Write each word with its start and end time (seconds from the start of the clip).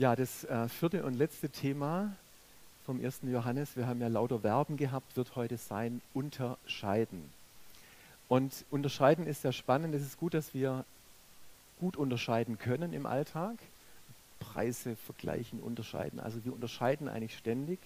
Ja, 0.00 0.16
das 0.16 0.44
äh, 0.44 0.66
vierte 0.70 1.04
und 1.04 1.12
letzte 1.12 1.50
Thema 1.50 2.16
vom 2.86 3.02
ersten 3.02 3.30
Johannes, 3.30 3.76
wir 3.76 3.86
haben 3.86 4.00
ja 4.00 4.08
lauter 4.08 4.38
Verben 4.38 4.78
gehabt, 4.78 5.14
wird 5.14 5.36
heute 5.36 5.58
sein 5.58 6.00
unterscheiden. 6.14 7.22
Und 8.26 8.64
unterscheiden 8.70 9.26
ist 9.26 9.44
ja 9.44 9.52
spannend. 9.52 9.94
Es 9.94 10.00
ist 10.00 10.18
gut, 10.18 10.32
dass 10.32 10.54
wir 10.54 10.86
gut 11.80 11.98
unterscheiden 11.98 12.58
können 12.58 12.94
im 12.94 13.04
Alltag. 13.04 13.56
Preise 14.38 14.96
vergleichen, 14.96 15.60
unterscheiden. 15.60 16.18
Also 16.18 16.46
wir 16.46 16.54
unterscheiden 16.54 17.06
eigentlich 17.06 17.36
ständig. 17.36 17.78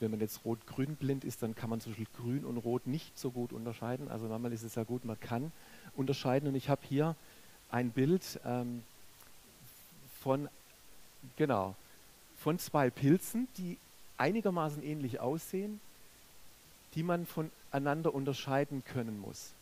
Wenn 0.00 0.12
man 0.12 0.20
jetzt 0.20 0.42
rot-grün 0.46 0.96
blind 0.96 1.22
ist, 1.22 1.42
dann 1.42 1.54
kann 1.54 1.68
man 1.68 1.82
zum 1.82 1.92
Beispiel 1.92 2.06
grün 2.18 2.46
und 2.46 2.56
rot 2.56 2.86
nicht 2.86 3.18
so 3.18 3.30
gut 3.30 3.52
unterscheiden. 3.52 4.08
Also 4.08 4.26
manchmal 4.26 4.54
ist 4.54 4.62
es 4.62 4.74
ja 4.74 4.84
gut, 4.84 5.04
man 5.04 5.20
kann 5.20 5.52
unterscheiden. 5.96 6.48
Und 6.48 6.54
ich 6.54 6.70
habe 6.70 6.80
hier 6.88 7.14
ein 7.70 7.90
Bild 7.90 8.40
ähm, 8.46 8.82
von 10.22 10.48
Genau. 11.36 11.74
Von 12.38 12.58
zwei 12.58 12.90
Pilzen, 12.90 13.48
die 13.56 13.78
einigermaßen 14.16 14.82
ähnlich 14.82 15.20
aussehen, 15.20 15.80
die 16.94 17.02
man 17.02 17.26
voneinander 17.26 18.14
unterscheiden 18.14 18.84
können 18.84 19.20
muss. 19.20 19.52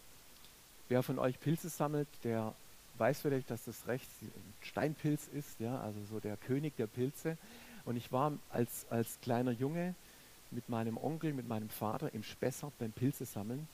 Wer 0.88 1.02
von 1.02 1.18
euch 1.18 1.40
Pilze 1.40 1.68
sammelt, 1.68 2.08
der 2.22 2.54
weiß 2.98 3.22
vielleicht, 3.22 3.50
dass 3.50 3.64
das 3.64 3.86
rechts 3.88 4.10
ein 4.22 4.54
Steinpilz 4.62 5.28
ist, 5.28 5.58
ja, 5.58 5.80
also 5.80 5.98
so 6.10 6.20
der 6.20 6.36
König 6.36 6.76
der 6.76 6.86
Pilze. 6.86 7.36
Und 7.84 7.96
ich 7.96 8.12
war 8.12 8.32
als, 8.50 8.86
als 8.90 9.18
kleiner 9.20 9.50
Junge 9.50 9.94
mit 10.50 10.68
meinem 10.68 10.96
Onkel, 10.96 11.32
mit 11.32 11.48
meinem 11.48 11.68
Vater 11.68 12.14
im 12.14 12.22
Spessart 12.22 12.72
beim 12.78 12.92
Pilze 12.92 13.24
sammeln. 13.24 13.66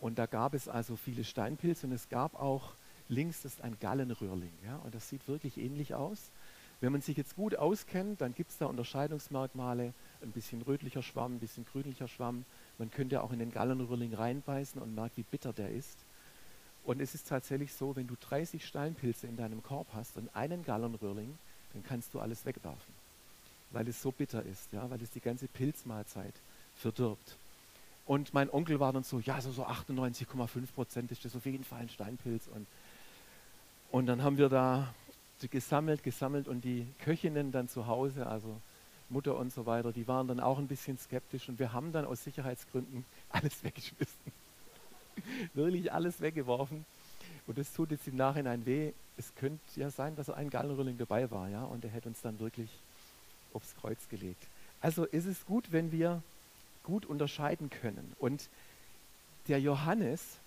Und 0.00 0.18
da 0.18 0.26
gab 0.26 0.52
es 0.52 0.68
also 0.68 0.96
viele 0.96 1.24
Steinpilze 1.24 1.86
und 1.86 1.92
es 1.92 2.08
gab 2.08 2.34
auch 2.40 2.72
links 3.08 3.44
ist 3.44 3.60
ein 3.60 3.76
Gallenröhrling. 3.80 4.52
Ja, 4.64 4.76
und 4.84 4.94
das 4.94 5.08
sieht 5.08 5.26
wirklich 5.28 5.58
ähnlich 5.58 5.94
aus. 5.94 6.30
Wenn 6.82 6.90
man 6.90 7.00
sich 7.00 7.16
jetzt 7.16 7.36
gut 7.36 7.54
auskennt, 7.54 8.20
dann 8.20 8.34
gibt 8.34 8.50
es 8.50 8.58
da 8.58 8.66
Unterscheidungsmerkmale, 8.66 9.94
ein 10.20 10.32
bisschen 10.32 10.62
rötlicher 10.62 11.00
Schwamm, 11.00 11.36
ein 11.36 11.38
bisschen 11.38 11.64
grünlicher 11.64 12.08
Schwamm. 12.08 12.44
Man 12.76 12.90
könnte 12.90 13.22
auch 13.22 13.30
in 13.30 13.38
den 13.38 13.52
Gallenröhrling 13.52 14.12
reinbeißen 14.12 14.82
und 14.82 14.92
merkt, 14.96 15.16
wie 15.16 15.22
bitter 15.22 15.52
der 15.52 15.70
ist. 15.70 15.96
Und 16.84 17.00
es 17.00 17.14
ist 17.14 17.28
tatsächlich 17.28 17.72
so, 17.72 17.94
wenn 17.94 18.08
du 18.08 18.16
30 18.16 18.66
Steinpilze 18.66 19.28
in 19.28 19.36
deinem 19.36 19.62
Korb 19.62 19.86
hast 19.94 20.16
und 20.16 20.34
einen 20.34 20.64
Gallenröhrling, 20.64 21.38
dann 21.72 21.84
kannst 21.84 22.14
du 22.14 22.18
alles 22.18 22.44
wegwerfen, 22.44 22.94
weil 23.70 23.86
es 23.86 24.02
so 24.02 24.10
bitter 24.10 24.42
ist, 24.44 24.72
ja, 24.72 24.90
weil 24.90 25.00
es 25.00 25.10
die 25.10 25.20
ganze 25.20 25.46
Pilzmahlzeit 25.46 26.34
verdirbt. 26.74 27.36
Und 28.06 28.34
mein 28.34 28.50
Onkel 28.50 28.80
war 28.80 28.92
dann 28.92 29.04
so, 29.04 29.20
ja, 29.20 29.40
so, 29.40 29.52
so 29.52 29.64
98,5 29.66 30.72
Prozent 30.74 31.12
ist 31.12 31.24
das 31.24 31.36
auf 31.36 31.46
jeden 31.46 31.62
Fall 31.62 31.82
ein 31.82 31.88
Steinpilz. 31.88 32.48
Und, 32.48 32.66
und 33.92 34.06
dann 34.06 34.24
haben 34.24 34.36
wir 34.36 34.48
da 34.48 34.92
gesammelt, 35.48 36.02
gesammelt 36.02 36.48
und 36.48 36.64
die 36.64 36.86
Köchinnen 37.00 37.52
dann 37.52 37.68
zu 37.68 37.86
Hause, 37.86 38.26
also 38.26 38.60
Mutter 39.08 39.36
und 39.36 39.52
so 39.52 39.66
weiter, 39.66 39.92
die 39.92 40.08
waren 40.08 40.26
dann 40.26 40.40
auch 40.40 40.58
ein 40.58 40.66
bisschen 40.66 40.98
skeptisch 40.98 41.48
und 41.48 41.58
wir 41.58 41.72
haben 41.72 41.92
dann 41.92 42.04
aus 42.04 42.24
Sicherheitsgründen 42.24 43.04
alles 43.30 43.62
weggeschmissen. 43.62 44.32
Wirklich 45.54 45.92
alles 45.92 46.20
weggeworfen. 46.20 46.84
Und 47.46 47.58
das 47.58 47.72
tut 47.72 47.90
jetzt 47.90 48.06
im 48.08 48.16
Nachhinein 48.16 48.64
weh. 48.66 48.92
Es 49.16 49.34
könnte 49.34 49.60
ja 49.76 49.90
sein, 49.90 50.16
dass 50.16 50.30
ein 50.30 50.48
Gallenrülling 50.48 50.96
dabei 50.96 51.30
war, 51.30 51.48
ja, 51.48 51.64
und 51.64 51.84
er 51.84 51.90
hätte 51.90 52.08
uns 52.08 52.20
dann 52.22 52.38
wirklich 52.40 52.70
aufs 53.52 53.74
Kreuz 53.76 54.08
gelegt. 54.08 54.42
Also 54.80 55.04
ist 55.04 55.26
es 55.26 55.44
gut, 55.44 55.70
wenn 55.70 55.92
wir 55.92 56.22
gut 56.82 57.04
unterscheiden 57.04 57.68
können. 57.68 58.14
Und 58.18 58.48
der 59.48 59.60
Johannes, 59.60 60.38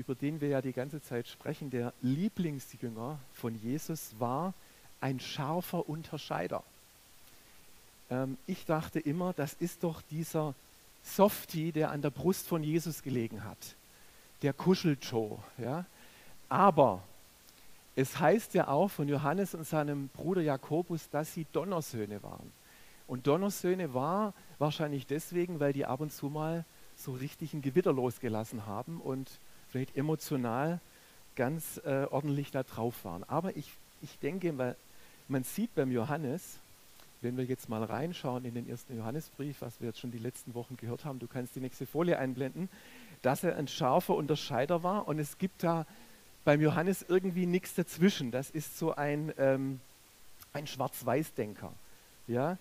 über 0.00 0.14
den 0.14 0.40
wir 0.40 0.48
ja 0.48 0.62
die 0.62 0.72
ganze 0.72 1.02
Zeit 1.02 1.28
sprechen, 1.28 1.68
der 1.68 1.92
Lieblingsjünger 2.00 3.18
von 3.34 3.54
Jesus, 3.62 4.14
war 4.18 4.54
ein 5.00 5.20
scharfer 5.20 5.88
Unterscheider. 5.88 6.62
Ähm, 8.10 8.38
ich 8.46 8.64
dachte 8.64 8.98
immer, 8.98 9.34
das 9.34 9.52
ist 9.52 9.84
doch 9.84 10.00
dieser 10.10 10.54
Softie, 11.04 11.70
der 11.70 11.90
an 11.90 12.00
der 12.00 12.10
Brust 12.10 12.48
von 12.48 12.62
Jesus 12.62 13.02
gelegen 13.02 13.44
hat, 13.44 13.58
der 14.40 14.54
Kuscheljoe. 14.54 15.38
Ja? 15.58 15.84
Aber 16.48 17.02
es 17.94 18.18
heißt 18.18 18.54
ja 18.54 18.68
auch 18.68 18.88
von 18.88 19.06
Johannes 19.06 19.54
und 19.54 19.66
seinem 19.66 20.08
Bruder 20.08 20.40
Jakobus, 20.40 21.10
dass 21.10 21.34
sie 21.34 21.46
Donnersöhne 21.52 22.22
waren. 22.22 22.50
Und 23.06 23.26
Donnersöhne 23.26 23.92
war 23.92 24.32
wahrscheinlich 24.58 25.06
deswegen, 25.06 25.60
weil 25.60 25.74
die 25.74 25.84
ab 25.84 26.00
und 26.00 26.10
zu 26.10 26.30
mal 26.30 26.64
so 26.96 27.12
richtig 27.12 27.52
ein 27.52 27.60
Gewitter 27.60 27.92
losgelassen 27.92 28.64
haben 28.66 28.98
und 28.98 29.28
vielleicht 29.70 29.96
emotional 29.96 30.80
ganz 31.36 31.80
äh, 31.84 32.06
ordentlich 32.10 32.50
da 32.50 32.62
drauf 32.62 33.04
waren. 33.04 33.24
Aber 33.24 33.56
ich, 33.56 33.70
ich 34.02 34.18
denke, 34.18 34.56
weil 34.58 34.76
man 35.28 35.44
sieht 35.44 35.74
beim 35.74 35.90
Johannes, 35.90 36.58
wenn 37.22 37.36
wir 37.36 37.44
jetzt 37.44 37.68
mal 37.68 37.84
reinschauen 37.84 38.44
in 38.44 38.54
den 38.54 38.68
ersten 38.68 38.96
Johannesbrief, 38.96 39.60
was 39.60 39.80
wir 39.80 39.88
jetzt 39.88 40.00
schon 40.00 40.10
die 40.10 40.18
letzten 40.18 40.54
Wochen 40.54 40.76
gehört 40.76 41.04
haben, 41.04 41.18
du 41.18 41.26
kannst 41.26 41.54
die 41.54 41.60
nächste 41.60 41.86
Folie 41.86 42.18
einblenden, 42.18 42.68
dass 43.22 43.44
er 43.44 43.56
ein 43.56 43.68
scharfer 43.68 44.14
Unterscheider 44.14 44.82
war 44.82 45.06
und 45.06 45.18
es 45.18 45.38
gibt 45.38 45.62
da 45.62 45.86
beim 46.44 46.60
Johannes 46.60 47.04
irgendwie 47.06 47.46
nichts 47.46 47.74
dazwischen. 47.74 48.30
Das 48.30 48.50
ist 48.50 48.78
so 48.78 48.94
ein, 48.94 49.32
ähm, 49.38 49.80
ein 50.52 50.66
Schwarz-Weiß-Denker. 50.66 51.72
Ja? 52.26 52.56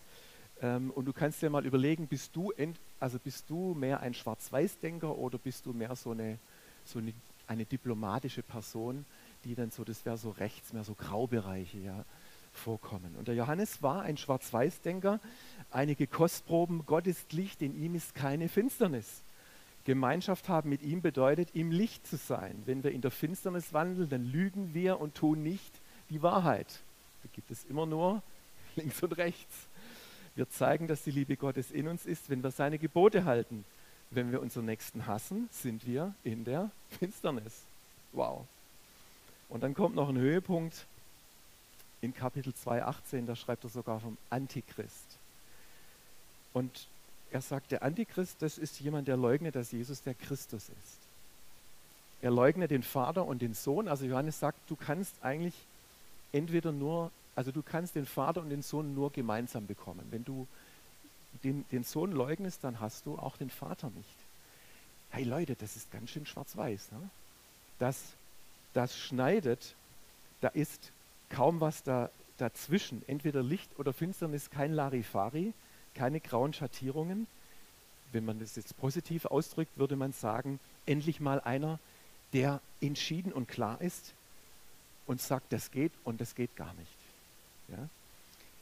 Ähm, 0.62 0.92
und 0.92 1.06
du 1.06 1.14
kannst 1.14 1.42
dir 1.42 1.50
mal 1.50 1.66
überlegen, 1.66 2.08
bist 2.08 2.36
du, 2.36 2.52
also 3.00 3.18
bist 3.20 3.50
du 3.50 3.74
mehr 3.74 4.02
ein 4.02 4.14
Schwarz-Weiß-Denker 4.14 5.18
oder 5.18 5.38
bist 5.38 5.66
du 5.66 5.74
mehr 5.74 5.96
so 5.96 6.12
eine 6.12 6.38
so 6.90 7.00
eine, 7.00 7.14
eine 7.48 7.66
diplomatische 7.66 8.44
Person, 8.44 9.06
die 9.44 9.56
dann 9.56 9.72
so, 9.72 9.84
das 9.84 10.06
wäre 10.06 10.18
so 10.18 10.32
rechts, 10.32 10.74
mehr 10.74 10.84
so 10.84 10.94
Graubereiche 10.94 11.78
ja, 11.80 12.06
vorkommen. 12.52 13.16
Und 13.18 13.28
der 13.28 13.36
Johannes 13.36 13.82
war 13.82 14.02
ein 14.02 14.18
Schwarz-Weiß-Denker, 14.18 15.20
einige 15.72 16.08
Kostproben, 16.08 16.86
Gott 16.86 17.08
ist 17.08 17.32
Licht, 17.34 17.62
in 17.62 17.82
ihm 17.82 17.96
ist 17.96 18.16
keine 18.16 18.50
Finsternis. 18.50 19.24
Gemeinschaft 19.86 20.50
haben 20.50 20.70
mit 20.70 20.84
ihm 20.84 21.02
bedeutet, 21.02 21.50
im 21.54 21.72
Licht 21.72 22.06
zu 22.06 22.18
sein. 22.18 22.62
Wenn 22.66 22.84
wir 22.84 22.92
in 22.92 23.02
der 23.02 23.12
Finsternis 23.12 23.74
wandeln, 23.74 24.10
dann 24.10 24.26
lügen 24.26 24.74
wir 24.74 25.00
und 25.00 25.16
tun 25.16 25.42
nicht 25.42 25.74
die 26.10 26.22
Wahrheit. 26.22 26.68
Da 27.24 27.30
gibt 27.34 27.50
es 27.50 27.64
immer 27.66 27.86
nur 27.86 28.22
links 28.76 29.02
und 29.02 29.18
rechts. 29.18 29.68
Wir 30.36 30.50
zeigen, 30.50 30.88
dass 30.88 31.04
die 31.04 31.12
Liebe 31.12 31.38
Gottes 31.38 31.72
in 31.72 31.88
uns 31.88 32.06
ist, 32.06 32.30
wenn 32.30 32.44
wir 32.44 32.52
seine 32.52 32.78
Gebote 32.78 33.26
halten. 33.26 33.66
Wenn 34.12 34.32
wir 34.32 34.42
unseren 34.42 34.66
Nächsten 34.66 35.06
hassen, 35.06 35.50
sind 35.52 35.86
wir 35.86 36.14
in 36.24 36.44
der 36.44 36.72
Finsternis. 37.00 37.64
Wow. 38.12 38.46
Und 39.50 39.62
dann 39.62 39.74
kommt 39.74 39.96
noch 39.96 40.10
ein 40.10 40.18
Höhepunkt 40.18 40.86
in 42.02 42.14
Kapitel 42.14 42.54
2,18, 42.54 43.26
da 43.26 43.36
schreibt 43.36 43.64
er 43.64 43.70
sogar 43.70 44.00
vom 44.00 44.18
Antichrist. 44.30 45.18
Und 46.54 46.88
er 47.32 47.42
sagt, 47.42 47.72
der 47.72 47.84
Antichrist, 47.84 48.38
das 48.40 48.58
ist 48.58 48.80
jemand, 48.80 49.08
der 49.08 49.18
leugnet, 49.18 49.56
dass 49.56 49.72
Jesus 49.72 50.02
der 50.02 50.14
Christus 50.16 50.70
ist. 50.70 50.98
Er 52.22 52.32
leugnet 52.32 52.72
den 52.72 52.84
Vater 52.84 53.26
und 53.26 53.42
den 53.42 53.54
Sohn. 53.54 53.88
Also 53.88 54.06
Johannes 54.06 54.40
sagt, 54.40 54.60
du 54.70 54.76
kannst 54.76 55.16
eigentlich 55.22 55.54
entweder 56.32 56.72
nur, 56.72 57.12
also 57.36 57.52
du 57.52 57.62
kannst 57.62 57.96
den 57.96 58.06
Vater 58.06 58.42
und 58.42 58.50
den 58.50 58.62
Sohn 58.62 58.94
nur 58.94 59.12
gemeinsam 59.12 59.68
bekommen. 59.68 60.06
Wenn 60.10 60.26
du 60.26 60.48
den, 61.44 61.66
den 61.72 61.84
Sohn 61.84 62.12
leugnest, 62.12 62.64
dann 62.64 62.80
hast 62.80 63.06
du 63.06 63.18
auch 63.18 63.38
den 63.38 63.50
Vater 63.50 63.90
nicht. 63.92 64.16
Hey 65.12 65.24
Leute, 65.24 65.56
das 65.56 65.76
ist 65.76 65.92
ganz 65.92 66.10
schön 66.12 66.26
schwarz-weiß. 66.26 66.92
Ne? 66.92 67.10
Das, 67.80 68.14
das 68.74 68.98
schneidet, 68.98 69.76
da 70.42 70.50
ist 70.50 70.92
kaum 71.30 71.62
was 71.62 71.84
da, 71.84 72.10
dazwischen. 72.38 73.04
Entweder 73.08 73.42
Licht 73.42 73.70
oder 73.78 73.94
Finsternis, 73.94 74.50
kein 74.50 74.74
Larifari, 74.74 75.54
keine 75.96 76.20
grauen 76.20 76.54
Schattierungen. 76.54 77.28
Wenn 78.12 78.26
man 78.26 78.40
das 78.40 78.56
jetzt 78.56 78.78
positiv 78.78 79.26
ausdrückt, 79.26 79.78
würde 79.78 79.96
man 79.96 80.14
sagen, 80.14 80.60
endlich 80.86 81.20
mal 81.20 81.40
einer, 81.42 81.80
der 82.34 82.62
entschieden 82.82 83.32
und 83.32 83.48
klar 83.48 83.82
ist 83.82 84.14
und 85.08 85.22
sagt, 85.22 85.52
das 85.52 85.72
geht 85.72 85.92
und 86.04 86.22
das 86.22 86.36
geht 86.36 86.56
gar 86.56 86.74
nicht. 86.74 86.98
Ja? 87.70 87.90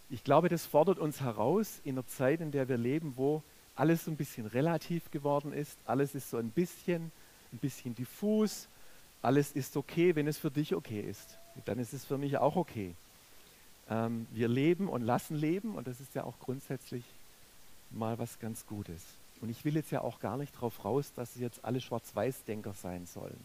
Ich 0.10 0.24
glaube, 0.24 0.48
das 0.48 0.66
fordert 0.66 1.00
uns 1.00 1.22
heraus 1.22 1.82
in 1.84 1.96
einer 1.96 2.08
Zeit, 2.08 2.40
in 2.40 2.52
der 2.52 2.70
wir 2.70 2.78
leben, 2.78 3.14
wo 3.18 3.44
alles 3.76 4.06
so 4.06 4.12
ein 4.12 4.16
bisschen 4.16 4.46
relativ 4.46 5.12
geworden 5.12 5.52
ist. 5.52 5.78
Alles 5.86 6.16
ist 6.16 6.30
so 6.30 6.38
ein 6.38 6.50
bisschen, 6.50 7.12
ein 7.52 7.58
bisschen 7.58 7.94
diffus. 7.94 8.68
Alles 9.22 9.52
ist 9.52 9.76
okay, 9.76 10.16
wenn 10.16 10.28
es 10.28 10.38
für 10.38 10.52
dich 10.52 10.74
okay 10.74 11.02
ist. 11.02 11.38
Dann 11.66 11.80
ist 11.80 11.94
es 11.94 12.06
für 12.06 12.18
mich 12.18 12.38
auch 12.38 12.56
okay. 12.56 12.96
Ähm, 13.90 14.28
wir 14.32 14.48
leben 14.48 14.88
und 14.88 15.02
lassen 15.02 15.36
leben 15.36 15.76
und 15.76 15.88
das 15.88 16.00
ist 16.00 16.16
ja 16.16 16.24
auch 16.24 16.40
grundsätzlich 16.40 17.04
mal 17.92 18.18
was 18.18 18.40
ganz 18.40 18.66
Gutes. 18.66 19.04
Und 19.42 19.50
ich 19.50 19.66
will 19.66 19.76
jetzt 19.76 19.92
ja 19.92 20.02
auch 20.02 20.20
gar 20.20 20.38
nicht 20.38 20.56
darauf 20.56 20.84
raus, 20.84 21.12
dass 21.16 21.34
sie 21.34 21.42
jetzt 21.42 21.64
alle 21.64 21.82
Schwarz-Weiß-Denker 21.82 22.74
sein 22.74 23.06
sollen. 23.06 23.40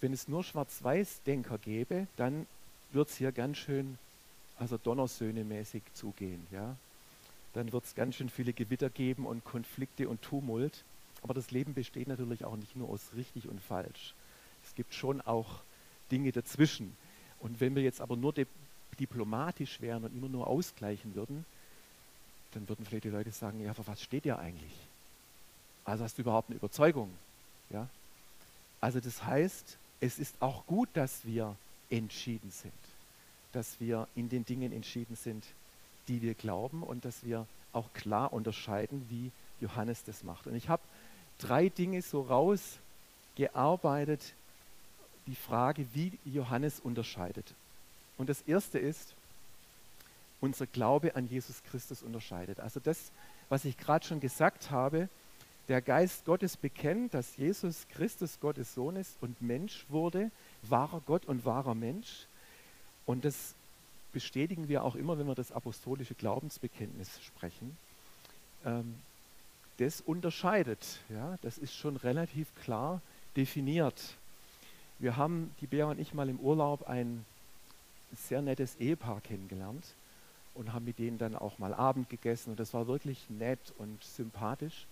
Wenn 0.00 0.12
es 0.12 0.28
nur 0.28 0.42
Schwarz-Weiß-Denker 0.44 1.58
gäbe, 1.58 2.06
dann 2.16 2.46
wird 2.92 3.08
es 3.08 3.16
hier 3.16 3.32
ganz 3.32 3.58
schön 3.58 3.98
also 4.58 4.76
Donnersöhne-mäßig 4.76 5.82
zugehen. 5.94 6.46
Ja? 6.50 6.76
Dann 7.54 7.72
wird 7.72 7.84
es 7.84 7.94
ganz 7.94 8.16
schön 8.16 8.28
viele 8.28 8.52
Gewitter 8.52 8.90
geben 8.90 9.26
und 9.26 9.44
Konflikte 9.44 10.08
und 10.08 10.22
Tumult. 10.22 10.84
Aber 11.22 11.34
das 11.34 11.50
Leben 11.50 11.74
besteht 11.74 12.08
natürlich 12.08 12.44
auch 12.44 12.56
nicht 12.56 12.76
nur 12.76 12.90
aus 12.90 13.00
richtig 13.16 13.48
und 13.48 13.60
falsch. 13.60 14.14
Es 14.64 14.74
gibt 14.74 14.94
schon 14.94 15.20
auch 15.20 15.60
Dinge 16.10 16.32
dazwischen. 16.32 16.96
Und 17.40 17.60
wenn 17.60 17.74
wir 17.74 17.82
jetzt 17.82 18.00
aber 18.00 18.16
nur 18.16 18.34
diplomatisch 18.98 19.80
wären 19.80 20.04
und 20.04 20.16
immer 20.16 20.28
nur 20.28 20.46
ausgleichen 20.46 21.14
würden, 21.14 21.44
dann 22.52 22.68
würden 22.68 22.86
vielleicht 22.86 23.04
die 23.04 23.10
Leute 23.10 23.32
sagen, 23.32 23.60
ja, 23.60 23.74
für 23.74 23.86
was 23.86 24.02
steht 24.02 24.26
ihr 24.26 24.38
eigentlich? 24.38 24.72
Also 25.84 26.04
hast 26.04 26.18
du 26.18 26.22
überhaupt 26.22 26.50
eine 26.50 26.56
Überzeugung? 26.56 27.10
Ja? 27.70 27.88
Also 28.80 29.00
das 29.00 29.24
heißt, 29.24 29.76
es 30.00 30.18
ist 30.18 30.34
auch 30.40 30.66
gut, 30.66 30.88
dass 30.94 31.24
wir 31.24 31.56
entschieden 31.90 32.50
sind, 32.50 32.72
dass 33.54 33.80
wir 33.80 34.08
in 34.14 34.28
den 34.28 34.44
Dingen 34.44 34.72
entschieden 34.72 35.16
sind, 35.16 35.44
die 36.08 36.22
wir 36.22 36.34
glauben 36.34 36.82
und 36.82 37.04
dass 37.04 37.24
wir 37.24 37.46
auch 37.72 37.92
klar 37.94 38.32
unterscheiden, 38.32 39.06
wie 39.08 39.30
Johannes 39.60 40.04
das 40.04 40.22
macht. 40.22 40.46
Und 40.46 40.54
ich 40.54 40.68
habe 40.68 40.82
drei 41.38 41.68
Dinge 41.68 42.02
so 42.02 42.22
rausgearbeitet, 42.22 44.34
die 45.26 45.34
Frage, 45.34 45.86
wie 45.94 46.18
Johannes 46.24 46.80
unterscheidet. 46.80 47.54
Und 48.18 48.28
das 48.28 48.42
erste 48.42 48.78
ist, 48.78 49.14
unser 50.40 50.66
Glaube 50.66 51.16
an 51.16 51.28
Jesus 51.28 51.62
Christus 51.70 52.02
unterscheidet. 52.02 52.60
Also 52.60 52.80
das, 52.80 53.10
was 53.48 53.64
ich 53.64 53.78
gerade 53.78 54.04
schon 54.04 54.20
gesagt 54.20 54.70
habe, 54.70 55.08
der 55.68 55.80
Geist 55.80 56.26
Gottes 56.26 56.58
bekennt, 56.58 57.14
dass 57.14 57.38
Jesus 57.38 57.86
Christus 57.88 58.38
Gottes 58.40 58.74
Sohn 58.74 58.96
ist 58.96 59.16
und 59.22 59.40
Mensch 59.40 59.86
wurde, 59.88 60.30
wahrer 60.62 61.00
Gott 61.06 61.24
und 61.24 61.46
wahrer 61.46 61.74
Mensch. 61.74 62.26
Und 63.06 63.24
das 63.24 63.54
bestätigen 64.12 64.68
wir 64.68 64.84
auch 64.84 64.94
immer, 64.94 65.18
wenn 65.18 65.26
wir 65.26 65.34
das 65.34 65.52
apostolische 65.52 66.14
Glaubensbekenntnis 66.14 67.20
sprechen. 67.22 67.76
Ähm, 68.64 68.94
das 69.78 70.00
unterscheidet, 70.00 71.00
ja, 71.08 71.36
das 71.42 71.58
ist 71.58 71.74
schon 71.74 71.96
relativ 71.96 72.46
klar 72.62 73.00
definiert. 73.36 74.14
Wir 75.00 75.16
haben, 75.16 75.52
die 75.60 75.66
Bea 75.66 75.86
und 75.86 75.98
ich, 75.98 76.14
mal 76.14 76.28
im 76.28 76.38
Urlaub 76.38 76.88
ein 76.88 77.24
sehr 78.16 78.40
nettes 78.40 78.76
Ehepaar 78.76 79.20
kennengelernt 79.20 79.84
und 80.54 80.72
haben 80.72 80.84
mit 80.84 81.00
denen 81.00 81.18
dann 81.18 81.34
auch 81.34 81.58
mal 81.58 81.74
Abend 81.74 82.08
gegessen 82.08 82.50
und 82.50 82.60
das 82.60 82.72
war 82.72 82.86
wirklich 82.86 83.28
nett 83.28 83.58
und 83.78 84.02
sympathisch. 84.04 84.86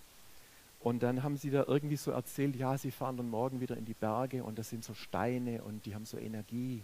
Und 0.81 1.01
dann 1.01 1.23
haben 1.23 1.37
sie 1.37 1.49
da 1.49 1.63
irgendwie 1.65 1.95
so 1.95 2.11
erzählt, 2.11 2.57
ja, 2.57 2.77
sie 2.77 2.91
fahren 2.91 3.15
dann 3.15 3.29
morgen 3.29 3.61
wieder 3.61 3.77
in 3.77 3.85
die 3.85 3.93
Berge 3.93 4.43
und 4.43 4.59
das 4.59 4.69
sind 4.69 4.83
so 4.83 4.93
Steine 4.93 5.63
und 5.63 5.85
die 5.85 5.95
haben 5.95 6.05
so 6.05 6.17
Energie. 6.17 6.81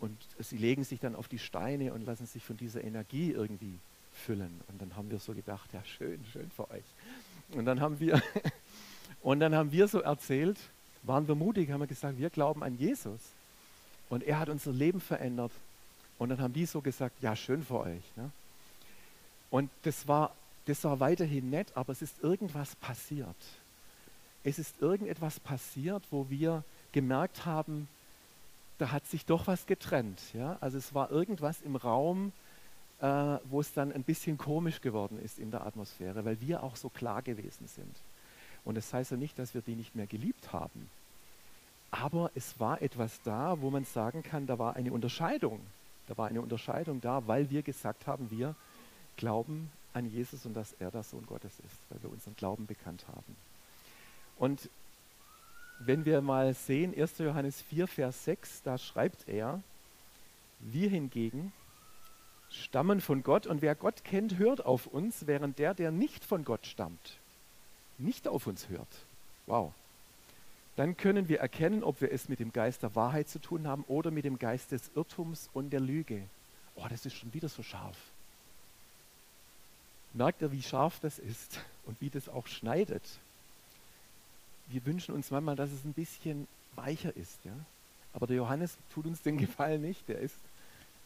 Und 0.00 0.16
sie 0.38 0.56
legen 0.56 0.82
sich 0.82 0.98
dann 0.98 1.14
auf 1.14 1.28
die 1.28 1.38
Steine 1.38 1.92
und 1.92 2.06
lassen 2.06 2.26
sich 2.26 2.42
von 2.42 2.56
dieser 2.56 2.82
Energie 2.82 3.32
irgendwie 3.32 3.78
füllen. 4.12 4.60
Und 4.68 4.80
dann 4.80 4.96
haben 4.96 5.10
wir 5.10 5.18
so 5.18 5.34
gedacht, 5.34 5.72
ja, 5.72 5.84
schön, 5.84 6.24
schön 6.32 6.50
für 6.50 6.70
euch. 6.70 6.84
Und 7.52 7.66
dann 7.66 7.80
haben 7.80 8.00
wir, 8.00 8.22
und 9.22 9.40
dann 9.40 9.54
haben 9.54 9.72
wir 9.72 9.88
so 9.88 10.00
erzählt, 10.00 10.58
waren 11.02 11.28
wir 11.28 11.34
mutig, 11.34 11.70
haben 11.70 11.80
wir 11.80 11.86
gesagt, 11.86 12.18
wir 12.18 12.30
glauben 12.30 12.62
an 12.62 12.78
Jesus. 12.78 13.20
Und 14.08 14.22
er 14.24 14.38
hat 14.38 14.48
unser 14.48 14.72
Leben 14.72 15.00
verändert. 15.00 15.52
Und 16.18 16.30
dann 16.30 16.40
haben 16.40 16.52
die 16.52 16.66
so 16.66 16.80
gesagt, 16.80 17.22
ja, 17.22 17.36
schön 17.36 17.62
für 17.62 17.80
euch. 17.80 18.02
Ne? 18.16 18.30
Und 19.50 19.70
das 19.82 20.08
war, 20.08 20.34
das 20.66 20.82
war 20.84 21.00
weiterhin 21.00 21.50
nett, 21.50 21.68
aber 21.74 21.92
es 21.92 22.02
ist 22.02 22.22
irgendwas 22.22 22.74
passiert. 22.76 23.36
Es 24.44 24.58
ist 24.58 24.80
irgendetwas 24.80 25.40
passiert, 25.40 26.02
wo 26.10 26.28
wir 26.30 26.64
gemerkt 26.92 27.44
haben, 27.44 27.88
da 28.80 28.92
hat 28.92 29.06
sich 29.06 29.26
doch 29.26 29.46
was 29.46 29.66
getrennt. 29.66 30.20
Ja? 30.32 30.56
Also 30.60 30.78
es 30.78 30.94
war 30.94 31.10
irgendwas 31.10 31.60
im 31.62 31.76
Raum, 31.76 32.32
äh, 33.00 33.06
wo 33.44 33.60
es 33.60 33.72
dann 33.72 33.92
ein 33.92 34.02
bisschen 34.02 34.38
komisch 34.38 34.80
geworden 34.80 35.18
ist 35.22 35.38
in 35.38 35.50
der 35.50 35.66
Atmosphäre, 35.66 36.24
weil 36.24 36.40
wir 36.40 36.62
auch 36.62 36.76
so 36.76 36.88
klar 36.88 37.22
gewesen 37.22 37.66
sind. 37.66 37.94
Und 38.64 38.76
das 38.76 38.92
heißt 38.92 39.10
ja 39.10 39.16
nicht, 39.16 39.38
dass 39.38 39.54
wir 39.54 39.62
die 39.62 39.74
nicht 39.74 39.94
mehr 39.94 40.06
geliebt 40.06 40.52
haben. 40.52 40.88
Aber 41.90 42.30
es 42.34 42.58
war 42.60 42.80
etwas 42.82 43.20
da, 43.22 43.60
wo 43.60 43.70
man 43.70 43.84
sagen 43.84 44.22
kann, 44.22 44.46
da 44.46 44.58
war 44.58 44.76
eine 44.76 44.92
Unterscheidung. 44.92 45.60
Da 46.06 46.16
war 46.16 46.28
eine 46.28 46.40
Unterscheidung 46.40 47.00
da, 47.00 47.26
weil 47.26 47.50
wir 47.50 47.62
gesagt 47.62 48.06
haben, 48.06 48.30
wir 48.30 48.54
glauben 49.16 49.70
an 49.92 50.08
Jesus 50.08 50.46
und 50.46 50.54
dass 50.54 50.74
er 50.78 50.90
der 50.90 51.02
Sohn 51.02 51.26
Gottes 51.26 51.52
ist, 51.52 51.76
weil 51.90 52.02
wir 52.02 52.10
unseren 52.10 52.36
Glauben 52.36 52.66
bekannt 52.66 53.04
haben. 53.08 53.36
Und 54.38 54.70
wenn 55.80 56.04
wir 56.04 56.20
mal 56.20 56.52
sehen, 56.52 56.94
1. 56.94 57.18
Johannes 57.18 57.62
4, 57.62 57.88
Vers 57.88 58.24
6, 58.24 58.62
da 58.62 58.76
schreibt 58.76 59.28
er, 59.28 59.62
wir 60.60 60.90
hingegen 60.90 61.52
stammen 62.50 63.00
von 63.00 63.22
Gott 63.22 63.46
und 63.46 63.62
wer 63.62 63.74
Gott 63.74 64.04
kennt, 64.04 64.36
hört 64.36 64.64
auf 64.66 64.86
uns, 64.86 65.26
während 65.26 65.58
der, 65.58 65.72
der 65.72 65.90
nicht 65.90 66.24
von 66.24 66.44
Gott 66.44 66.66
stammt, 66.66 67.18
nicht 67.96 68.28
auf 68.28 68.46
uns 68.46 68.68
hört. 68.68 68.88
Wow. 69.46 69.72
Dann 70.76 70.96
können 70.96 71.28
wir 71.28 71.40
erkennen, 71.40 71.82
ob 71.82 72.00
wir 72.00 72.12
es 72.12 72.28
mit 72.28 72.40
dem 72.40 72.52
Geist 72.52 72.82
der 72.82 72.94
Wahrheit 72.94 73.28
zu 73.28 73.38
tun 73.38 73.66
haben 73.66 73.84
oder 73.88 74.10
mit 74.10 74.24
dem 74.24 74.38
Geist 74.38 74.72
des 74.72 74.90
Irrtums 74.94 75.48
und 75.54 75.70
der 75.70 75.80
Lüge. 75.80 76.22
Oh, 76.74 76.86
das 76.88 77.06
ist 77.06 77.14
schon 77.16 77.32
wieder 77.32 77.48
so 77.48 77.62
scharf. 77.62 77.96
Merkt 80.12 80.42
ihr, 80.42 80.52
wie 80.52 80.62
scharf 80.62 80.98
das 81.00 81.18
ist 81.18 81.60
und 81.86 82.00
wie 82.00 82.10
das 82.10 82.28
auch 82.28 82.46
schneidet? 82.46 83.02
Wir 84.70 84.84
wünschen 84.86 85.14
uns 85.14 85.30
manchmal, 85.30 85.56
dass 85.56 85.70
es 85.70 85.84
ein 85.84 85.92
bisschen 85.92 86.46
weicher 86.76 87.14
ist. 87.16 87.38
Ja? 87.44 87.52
Aber 88.12 88.26
der 88.26 88.36
Johannes 88.36 88.76
tut 88.94 89.06
uns 89.06 89.22
den 89.22 89.38
Gefallen 89.44 89.82
nicht. 89.82 90.08
Der 90.08 90.18
ist, 90.18 90.36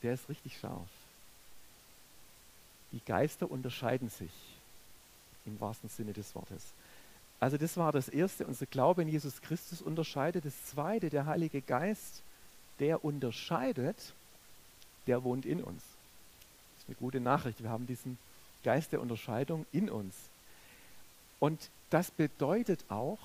der 0.03 0.15
ist 0.15 0.29
richtig 0.29 0.59
scharf. 0.59 0.89
Die 2.93 3.01
Geister 3.05 3.51
unterscheiden 3.51 4.09
sich 4.09 4.31
im 5.47 5.61
wahrsten 5.61 5.89
Sinne 5.89 6.13
des 6.13 6.35
Wortes. 6.35 6.63
Also 7.41 7.59
das 7.59 7.77
war 7.77 7.93
das 7.93 8.09
Erste, 8.09 8.47
unser 8.47 8.67
Glaube 8.67 9.03
in 9.03 9.09
Jesus 9.09 9.43
Christus 9.43 9.83
unterscheidet. 9.83 10.45
Das 10.45 10.65
Zweite, 10.67 11.11
der 11.11 11.27
Heilige 11.27 11.61
Geist, 11.61 12.23
der 12.79 13.05
unterscheidet, 13.05 14.15
der 15.07 15.25
wohnt 15.25 15.45
in 15.45 15.63
uns. 15.63 15.83
Das 15.83 16.85
ist 16.85 16.89
eine 16.89 16.97
gute 16.97 17.21
Nachricht. 17.21 17.63
Wir 17.63 17.71
haben 17.71 17.87
diesen 17.87 18.19
Geist 18.63 18.93
der 18.93 19.01
Unterscheidung 19.01 19.67
in 19.73 19.91
uns. 19.91 20.15
Und 21.41 21.69
das 21.91 22.11
bedeutet 22.11 22.85
auch, 22.89 23.19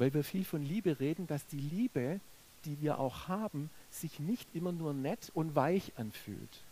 weil 0.00 0.14
wir 0.14 0.24
viel 0.24 0.46
von 0.46 0.64
Liebe 0.64 0.98
reden, 0.98 1.26
dass 1.26 1.46
die 1.46 1.60
Liebe, 1.60 2.20
die 2.64 2.80
wir 2.80 2.98
auch 2.98 3.28
haben, 3.28 3.68
sich 3.90 4.18
nicht 4.18 4.48
immer 4.54 4.72
nur 4.72 4.94
nett 4.94 5.30
und 5.34 5.54
weich 5.54 5.92
anfühlt. 5.96 6.62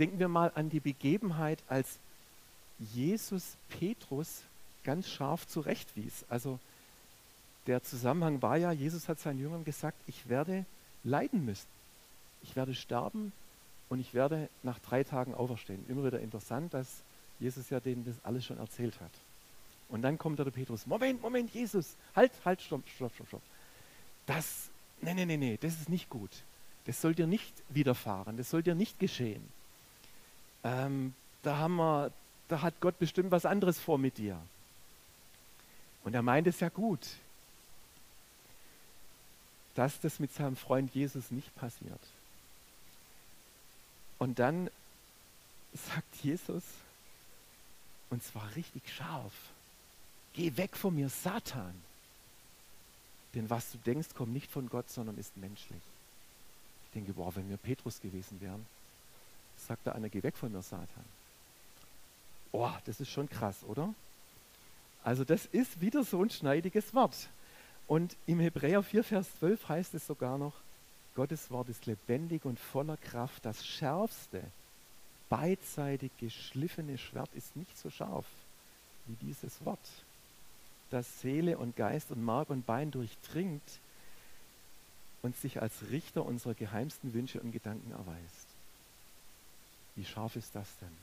Denken 0.00 0.18
wir 0.18 0.26
mal 0.26 0.50
an 0.56 0.70
die 0.70 0.80
Begebenheit, 0.80 1.62
als 1.68 2.00
Jesus 2.80 3.56
Petrus 3.68 4.42
ganz 4.82 5.08
scharf 5.08 5.46
zurechtwies. 5.46 6.24
Also 6.28 6.58
der 7.68 7.84
Zusammenhang 7.84 8.42
war 8.42 8.56
ja, 8.56 8.72
Jesus 8.72 9.08
hat 9.08 9.20
seinen 9.20 9.38
Jüngern 9.38 9.64
gesagt, 9.64 9.96
ich 10.08 10.28
werde 10.28 10.66
leiden 11.04 11.44
müssen. 11.44 11.68
Ich 12.42 12.56
werde 12.56 12.74
sterben 12.74 13.32
und 13.88 14.00
ich 14.00 14.14
werde 14.14 14.48
nach 14.64 14.80
drei 14.80 15.04
Tagen 15.04 15.32
auferstehen. 15.32 15.86
Immer 15.88 16.06
wieder 16.06 16.18
interessant, 16.18 16.74
dass 16.74 16.88
Jesus 17.38 17.70
ja 17.70 17.78
denen 17.78 18.04
das 18.04 18.16
alles 18.24 18.44
schon 18.44 18.58
erzählt 18.58 19.00
hat. 19.00 19.12
Und 19.88 20.02
dann 20.02 20.18
kommt 20.18 20.38
der 20.38 20.44
Petrus, 20.46 20.86
Moment, 20.86 21.22
Moment, 21.22 21.52
Jesus, 21.54 21.96
halt, 22.16 22.32
halt, 22.44 22.60
stopp, 22.62 22.82
stopp, 22.88 23.14
stopp, 23.14 23.28
stopp. 23.28 23.42
Das, 24.26 24.70
nee, 25.00 25.14
nee, 25.14 25.26
nee, 25.26 25.36
nee, 25.36 25.58
das 25.60 25.74
ist 25.74 25.88
nicht 25.88 26.08
gut. 26.08 26.30
Das 26.86 27.00
soll 27.00 27.14
dir 27.14 27.26
nicht 27.26 27.52
widerfahren, 27.68 28.36
das 28.36 28.50
soll 28.50 28.62
dir 28.62 28.74
nicht 28.74 28.98
geschehen. 28.98 29.46
Ähm, 30.62 31.14
da, 31.42 31.58
haben 31.58 31.76
wir, 31.76 32.10
da 32.48 32.62
hat 32.62 32.80
Gott 32.80 32.98
bestimmt 32.98 33.30
was 33.30 33.46
anderes 33.46 33.78
vor 33.78 33.98
mit 33.98 34.18
dir. 34.18 34.38
Und 36.04 36.14
er 36.14 36.22
meint 36.22 36.46
es 36.46 36.60
ja 36.60 36.68
gut, 36.68 37.00
dass 39.74 40.00
das 40.00 40.20
mit 40.20 40.32
seinem 40.32 40.56
Freund 40.56 40.94
Jesus 40.94 41.30
nicht 41.30 41.54
passiert. 41.56 42.00
Und 44.18 44.38
dann 44.38 44.70
sagt 45.72 46.16
Jesus, 46.22 46.62
und 48.10 48.22
zwar 48.22 48.54
richtig 48.54 48.82
scharf, 48.88 49.32
Geh 50.34 50.56
weg 50.56 50.76
von 50.76 50.94
mir, 50.94 51.08
Satan. 51.08 51.74
Denn 53.34 53.48
was 53.50 53.70
du 53.70 53.78
denkst, 53.78 54.08
kommt 54.14 54.32
nicht 54.32 54.50
von 54.50 54.68
Gott, 54.68 54.90
sondern 54.90 55.16
ist 55.16 55.36
menschlich. 55.36 55.82
Ich 56.86 56.90
denke, 56.92 57.12
boah, 57.12 57.34
wenn 57.34 57.48
wir 57.48 57.56
Petrus 57.56 58.00
gewesen 58.00 58.40
wären, 58.40 58.66
sagt 59.56 59.86
da 59.86 59.92
einer, 59.92 60.08
geh 60.08 60.22
weg 60.22 60.36
von 60.36 60.52
mir, 60.52 60.62
Satan. 60.62 61.04
Oh, 62.52 62.70
das 62.84 63.00
ist 63.00 63.10
schon 63.10 63.28
krass, 63.28 63.64
oder? 63.64 63.94
Also 65.02 65.24
das 65.24 65.46
ist 65.46 65.80
wieder 65.80 66.04
so 66.04 66.22
ein 66.22 66.30
schneidiges 66.30 66.94
Wort. 66.94 67.28
Und 67.86 68.16
im 68.26 68.40
Hebräer 68.40 68.82
4, 68.82 69.04
Vers 69.04 69.28
12 69.38 69.68
heißt 69.68 69.94
es 69.94 70.06
sogar 70.06 70.38
noch, 70.38 70.54
Gottes 71.14 71.50
Wort 71.50 71.68
ist 71.68 71.86
lebendig 71.86 72.44
und 72.44 72.58
voller 72.58 72.96
Kraft. 72.96 73.44
Das 73.44 73.64
schärfste, 73.64 74.42
beidseitig 75.28 76.10
geschliffene 76.18 76.98
Schwert 76.98 77.30
ist 77.34 77.54
nicht 77.54 77.78
so 77.78 77.90
scharf 77.90 78.26
wie 79.06 79.16
dieses 79.16 79.64
Wort 79.64 79.78
das 80.94 81.20
Seele 81.20 81.58
und 81.58 81.76
Geist 81.76 82.10
und 82.10 82.24
Mark 82.24 82.50
und 82.50 82.66
Bein 82.66 82.90
durchdringt 82.90 83.80
und 85.22 85.36
sich 85.36 85.60
als 85.60 85.90
Richter 85.90 86.24
unserer 86.24 86.54
geheimsten 86.54 87.12
Wünsche 87.14 87.40
und 87.40 87.50
Gedanken 87.50 87.90
erweist. 87.90 88.46
Wie 89.96 90.04
scharf 90.04 90.36
ist 90.36 90.54
das 90.54 90.68
denn? 90.80 90.96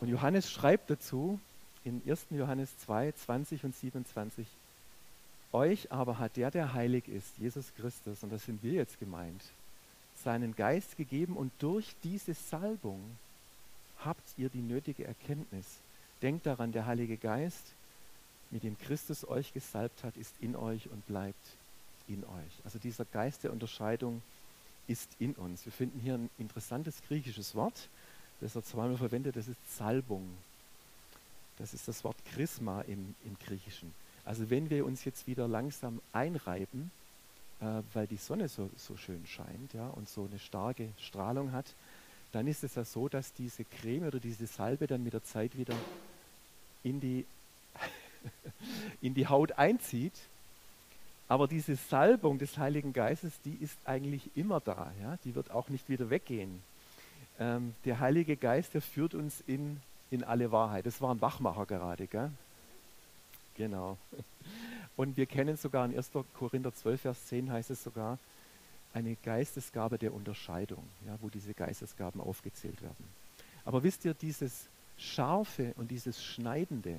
Und 0.00 0.08
Johannes 0.08 0.50
schreibt 0.50 0.90
dazu 0.90 1.40
in 1.84 2.02
1. 2.06 2.26
Johannes 2.30 2.76
2, 2.78 3.12
20 3.12 3.64
und 3.64 3.74
27. 3.74 4.46
Euch 5.52 5.90
aber 5.90 6.18
hat 6.18 6.36
der, 6.36 6.50
der 6.50 6.74
heilig 6.74 7.08
ist, 7.08 7.38
Jesus 7.38 7.72
Christus, 7.76 8.22
und 8.22 8.30
das 8.30 8.44
sind 8.44 8.62
wir 8.62 8.72
jetzt 8.72 9.00
gemeint, 9.00 9.42
seinen 10.22 10.54
Geist 10.54 10.96
gegeben 10.96 11.36
und 11.36 11.50
durch 11.60 11.94
diese 12.02 12.34
Salbung 12.34 13.00
habt 14.06 14.26
ihr 14.36 14.48
die 14.48 14.62
nötige 14.62 15.04
Erkenntnis. 15.04 15.66
Denkt 16.22 16.46
daran, 16.46 16.72
der 16.72 16.86
Heilige 16.86 17.16
Geist, 17.16 17.62
mit 18.50 18.62
dem 18.62 18.78
Christus 18.78 19.28
euch 19.28 19.52
gesalbt 19.52 20.04
hat, 20.04 20.16
ist 20.16 20.32
in 20.40 20.56
euch 20.56 20.88
und 20.90 21.06
bleibt 21.06 21.34
in 22.08 22.24
euch. 22.24 22.64
Also 22.64 22.78
dieser 22.78 23.04
Geist 23.04 23.44
der 23.44 23.52
Unterscheidung 23.52 24.22
ist 24.86 25.10
in 25.18 25.34
uns. 25.34 25.64
Wir 25.64 25.72
finden 25.72 26.00
hier 26.00 26.14
ein 26.14 26.30
interessantes 26.38 27.02
griechisches 27.08 27.54
Wort, 27.54 27.88
das 28.40 28.54
er 28.54 28.64
zweimal 28.64 28.96
verwendet, 28.96 29.36
das 29.36 29.48
ist 29.48 29.58
Salbung. 29.76 30.26
Das 31.58 31.74
ist 31.74 31.88
das 31.88 32.04
Wort 32.04 32.16
Chrisma 32.32 32.82
im, 32.82 33.14
im 33.24 33.36
Griechischen. 33.44 33.92
Also 34.24 34.50
wenn 34.50 34.70
wir 34.70 34.84
uns 34.84 35.04
jetzt 35.04 35.26
wieder 35.26 35.48
langsam 35.48 36.00
einreiben, 36.12 36.90
äh, 37.60 37.82
weil 37.94 38.06
die 38.06 38.16
Sonne 38.16 38.48
so, 38.48 38.70
so 38.76 38.96
schön 38.96 39.26
scheint 39.26 39.72
ja, 39.72 39.88
und 39.88 40.08
so 40.08 40.26
eine 40.30 40.38
starke 40.38 40.88
Strahlung 40.98 41.52
hat, 41.52 41.66
dann 42.32 42.46
ist 42.46 42.64
es 42.64 42.74
ja 42.74 42.84
so, 42.84 43.08
dass 43.08 43.32
diese 43.32 43.64
Creme 43.64 44.06
oder 44.06 44.18
diese 44.18 44.46
Salbe 44.46 44.86
dann 44.86 45.02
mit 45.02 45.12
der 45.12 45.24
Zeit 45.24 45.56
wieder 45.56 45.74
in 46.82 47.00
die, 47.00 47.24
in 49.00 49.14
die 49.14 49.26
Haut 49.26 49.52
einzieht. 49.52 50.14
Aber 51.28 51.48
diese 51.48 51.76
Salbung 51.76 52.38
des 52.38 52.56
Heiligen 52.56 52.92
Geistes, 52.92 53.40
die 53.44 53.54
ist 53.54 53.76
eigentlich 53.84 54.30
immer 54.36 54.60
da. 54.60 54.92
Ja? 55.00 55.18
Die 55.24 55.34
wird 55.34 55.50
auch 55.50 55.68
nicht 55.68 55.88
wieder 55.88 56.10
weggehen. 56.10 56.62
Ähm, 57.38 57.74
der 57.84 58.00
Heilige 58.00 58.36
Geist, 58.36 58.74
der 58.74 58.82
führt 58.82 59.14
uns 59.14 59.42
in, 59.46 59.80
in 60.10 60.22
alle 60.22 60.52
Wahrheit. 60.52 60.86
Das 60.86 61.00
war 61.00 61.12
ein 61.12 61.20
Wachmacher 61.20 61.66
gerade. 61.66 62.06
Gell? 62.06 62.30
Genau. 63.56 63.98
Und 64.96 65.16
wir 65.16 65.26
kennen 65.26 65.56
sogar 65.56 65.84
in 65.84 65.96
1. 65.96 66.10
Korinther 66.34 66.72
12, 66.72 67.00
Vers 67.00 67.26
10 67.26 67.50
heißt 67.50 67.70
es 67.70 67.82
sogar, 67.82 68.18
eine 68.96 69.14
Geistesgabe 69.16 69.98
der 69.98 70.14
Unterscheidung, 70.14 70.82
ja, 71.06 71.18
wo 71.20 71.28
diese 71.28 71.52
Geistesgaben 71.52 72.18
aufgezählt 72.18 72.80
werden. 72.80 73.04
Aber 73.66 73.82
wisst 73.82 74.06
ihr, 74.06 74.14
dieses 74.14 74.68
Scharfe 74.96 75.74
und 75.76 75.90
dieses 75.90 76.24
Schneidende, 76.24 76.98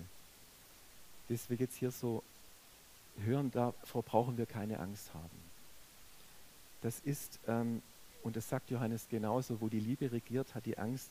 das 1.27 1.49
wir 1.49 1.57
jetzt 1.57 1.75
hier 1.75 1.89
so 1.89 2.21
hören, 3.25 3.49
davor 3.49 4.03
brauchen 4.03 4.37
wir 4.37 4.45
keine 4.45 4.79
Angst 4.79 5.11
haben. 5.15 5.39
Das 6.83 6.99
ist, 6.99 7.39
ähm, 7.47 7.81
und 8.21 8.35
das 8.35 8.47
sagt 8.47 8.69
Johannes 8.69 9.07
genauso, 9.09 9.59
wo 9.59 9.67
die 9.67 9.79
Liebe 9.79 10.11
regiert, 10.11 10.53
hat 10.53 10.67
die 10.67 10.77
Angst 10.77 11.09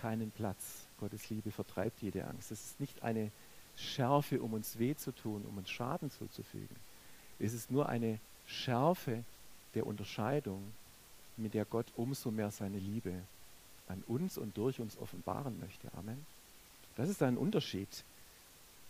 keinen 0.00 0.30
Platz. 0.30 0.86
Gottes 0.98 1.28
Liebe 1.28 1.50
vertreibt 1.50 2.00
jede 2.00 2.26
Angst. 2.26 2.50
Es 2.50 2.64
ist 2.64 2.80
nicht 2.80 3.02
eine 3.02 3.30
Schärfe, 3.76 4.40
um 4.40 4.54
uns 4.54 4.78
weh 4.78 4.94
zu 4.94 5.12
tun, 5.12 5.44
um 5.46 5.58
uns 5.58 5.68
Schaden 5.68 6.10
zuzufügen. 6.10 6.76
Es 7.38 7.52
ist 7.52 7.70
nur 7.70 7.90
eine 7.90 8.18
Schärfe 8.46 9.24
der 9.74 9.86
Unterscheidung, 9.86 10.62
mit 11.36 11.54
der 11.54 11.64
Gott 11.64 11.86
umso 11.96 12.30
mehr 12.30 12.50
seine 12.50 12.78
Liebe 12.78 13.14
an 13.88 14.02
uns 14.06 14.38
und 14.38 14.56
durch 14.56 14.80
uns 14.80 14.98
offenbaren 14.98 15.58
möchte. 15.60 15.88
Amen. 15.96 16.24
Das 16.96 17.08
ist 17.08 17.22
ein 17.22 17.36
Unterschied. 17.36 17.88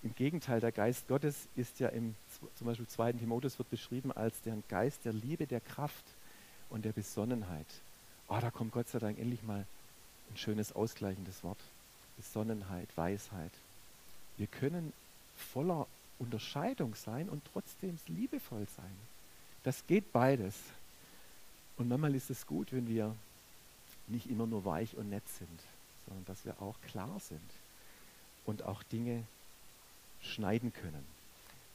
Im 0.03 0.15
Gegenteil, 0.17 0.61
der 0.61 0.73
Geist 0.73 1.07
Gottes 1.07 1.47
ist 1.55 1.79
ja 1.79 1.89
im 1.89 2.17
zum 2.57 2.67
Beispiel 2.67 2.89
2. 2.89 3.13
Timotheus 3.13 3.59
wird 3.59 3.71
beschrieben 3.71 4.11
als 4.11 4.41
der 4.43 4.57
Geist 4.69 5.05
der 5.05 5.13
Liebe, 5.13 5.47
der 5.47 5.61
Kraft 5.61 6.05
und 6.71 6.85
der 6.85 6.93
Besonnenheit. 6.93 7.67
Oh, 8.29 8.39
da 8.41 8.51
kommt 8.51 8.73
Gott 8.73 8.89
sei 8.89 8.99
Dank 8.99 9.19
endlich 9.19 9.43
mal 9.43 9.65
ein 10.31 10.37
schönes 10.37 10.73
ausgleichendes 10.73 11.45
Wort. 11.45 11.59
Besonnenheit, 12.17 12.89
Weisheit. 12.97 13.53
Wir 14.37 14.47
können 14.49 14.93
voller 15.37 15.87
Unterscheidung 16.19 16.95
sein 16.95 17.29
und 17.29 17.43
trotzdem 17.53 17.99
liebevoll 18.09 18.67
sein. 18.77 19.12
Das 19.65 19.87
geht 19.87 20.13
beides. 20.13 20.55
Und 21.77 21.89
manchmal 21.89 22.15
ist 22.15 22.31
es 22.31 22.47
gut, 22.47 22.73
wenn 22.73 22.89
wir 22.89 23.15
nicht 24.09 24.29
immer 24.29 24.47
nur 24.47 24.65
weich 24.65 24.97
und 24.97 25.11
nett 25.11 25.27
sind, 25.39 25.61
sondern 26.07 26.25
dass 26.27 26.45
wir 26.45 26.61
auch 26.61 26.77
klar 26.89 27.21
sind 27.21 27.41
und 28.45 28.63
auch 28.65 28.83
Dinge 28.85 29.25
schneiden 30.21 30.73
können. 30.73 31.05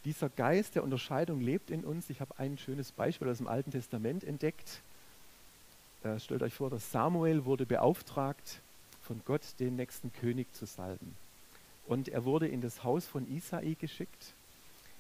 Dieser 0.06 0.30
Geist 0.30 0.76
der 0.76 0.84
Unterscheidung 0.84 1.42
lebt 1.42 1.70
in 1.70 1.84
uns. 1.84 2.10
Ich 2.10 2.22
habe 2.22 2.38
ein 2.38 2.58
schönes 2.58 2.92
Beispiel 2.92 3.28
aus 3.30 3.38
dem 3.38 3.48
Alten 3.48 3.72
Testament 3.72 4.24
entdeckt. 4.24 4.82
Äh, 6.04 6.20
stellt 6.20 6.44
euch 6.44 6.54
vor, 6.54 6.70
dass 6.70 6.92
Samuel 6.92 7.46
wurde 7.46 7.66
beauftragt, 7.66 8.62
von 9.02 9.22
Gott 9.26 9.42
den 9.60 9.76
nächsten 9.76 10.14
König 10.14 10.54
zu 10.54 10.66
salben. 10.66 11.16
Und 11.88 12.10
er 12.10 12.26
wurde 12.26 12.48
in 12.48 12.62
das 12.62 12.84
Haus 12.84 13.06
von 13.06 13.28
Isai 13.30 13.76
geschickt. 13.80 14.34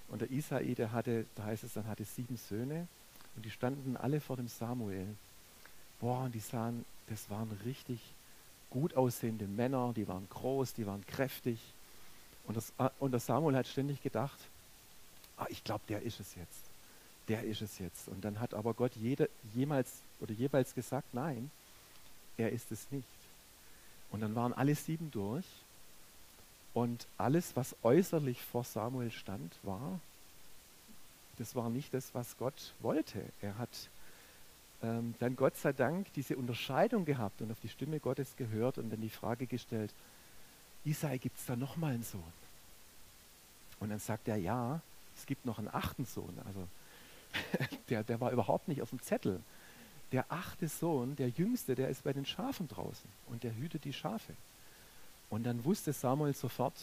Und 0.09 0.21
der 0.21 0.31
Isai, 0.31 0.73
der 0.73 0.91
hatte, 0.91 1.25
da 1.35 1.43
heißt 1.43 1.63
es 1.63 1.73
dann, 1.73 1.87
hatte 1.87 2.05
sieben 2.05 2.37
Söhne. 2.37 2.87
Und 3.35 3.45
die 3.45 3.51
standen 3.51 3.97
alle 3.97 4.19
vor 4.19 4.37
dem 4.37 4.47
Samuel. 4.47 5.07
Boah, 5.99 6.23
und 6.23 6.35
die 6.35 6.39
sahen, 6.39 6.85
das 7.07 7.29
waren 7.29 7.51
richtig 7.65 7.99
gut 8.69 8.95
aussehende 8.95 9.47
Männer, 9.47 9.93
die 9.95 10.07
waren 10.07 10.27
groß, 10.29 10.73
die 10.73 10.85
waren 10.85 11.05
kräftig. 11.05 11.59
Und, 12.45 12.57
das, 12.57 12.71
äh, 12.77 12.89
und 12.99 13.11
der 13.11 13.19
Samuel 13.19 13.55
hat 13.55 13.67
ständig 13.67 14.01
gedacht, 14.01 14.37
ah, 15.37 15.47
ich 15.49 15.63
glaube, 15.63 15.83
der 15.89 16.01
ist 16.01 16.19
es 16.19 16.35
jetzt. 16.35 16.61
Der 17.27 17.43
ist 17.43 17.61
es 17.61 17.79
jetzt. 17.79 18.07
Und 18.07 18.23
dann 18.23 18.39
hat 18.39 18.53
aber 18.53 18.73
Gott 18.73 18.93
jede, 18.95 19.29
jemals 19.53 19.91
oder 20.19 20.33
jeweils 20.33 20.73
gesagt, 20.73 21.13
nein, 21.13 21.51
er 22.37 22.51
ist 22.51 22.71
es 22.71 22.89
nicht. 22.91 23.07
Und 24.11 24.21
dann 24.21 24.35
waren 24.35 24.53
alle 24.53 24.75
sieben 24.75 25.11
durch. 25.11 25.45
Und 26.77 27.07
alles, 27.17 27.55
was 27.55 27.75
äußerlich 27.81 28.39
vor 28.39 28.63
Samuel 28.63 29.09
stand, 29.09 29.57
war, 29.63 29.99
das 31.39 31.55
war 31.55 31.71
nicht 31.71 31.91
das, 31.91 32.13
was 32.13 32.37
Gott 32.37 32.75
wollte. 32.81 33.19
Er 33.41 33.57
hat 33.57 33.89
ähm, 34.83 35.15
dann 35.17 35.35
Gott 35.35 35.57
sei 35.57 35.73
Dank 35.73 36.13
diese 36.13 36.37
Unterscheidung 36.37 37.03
gehabt 37.03 37.41
und 37.41 37.51
auf 37.51 37.59
die 37.61 37.69
Stimme 37.69 37.99
Gottes 37.99 38.35
gehört 38.35 38.77
und 38.77 38.91
dann 38.91 39.01
die 39.01 39.09
Frage 39.09 39.47
gestellt, 39.47 39.91
Isai, 40.85 41.17
gibt 41.17 41.39
es 41.39 41.47
da 41.47 41.55
noch 41.55 41.77
mal 41.77 41.95
einen 41.95 42.03
Sohn? 42.03 42.21
Und 43.79 43.89
dann 43.89 43.97
sagt 43.97 44.27
er, 44.27 44.35
ja, 44.37 44.79
es 45.17 45.25
gibt 45.25 45.47
noch 45.47 45.57
einen 45.57 45.73
achten 45.73 46.05
Sohn. 46.05 46.37
Also 46.45 46.67
der, 47.89 48.03
der 48.03 48.21
war 48.21 48.31
überhaupt 48.31 48.67
nicht 48.67 48.83
auf 48.83 48.91
dem 48.91 49.01
Zettel. 49.01 49.41
Der 50.11 50.25
achte 50.29 50.67
Sohn, 50.67 51.15
der 51.15 51.29
jüngste, 51.29 51.73
der 51.73 51.89
ist 51.89 52.03
bei 52.03 52.13
den 52.13 52.27
Schafen 52.27 52.67
draußen 52.67 53.09
und 53.29 53.41
der 53.41 53.55
hütet 53.55 53.83
die 53.83 53.93
Schafe. 53.93 54.33
Und 55.29 55.43
dann 55.43 55.63
wusste 55.65 55.93
Samuel 55.93 56.33
sofort, 56.33 56.73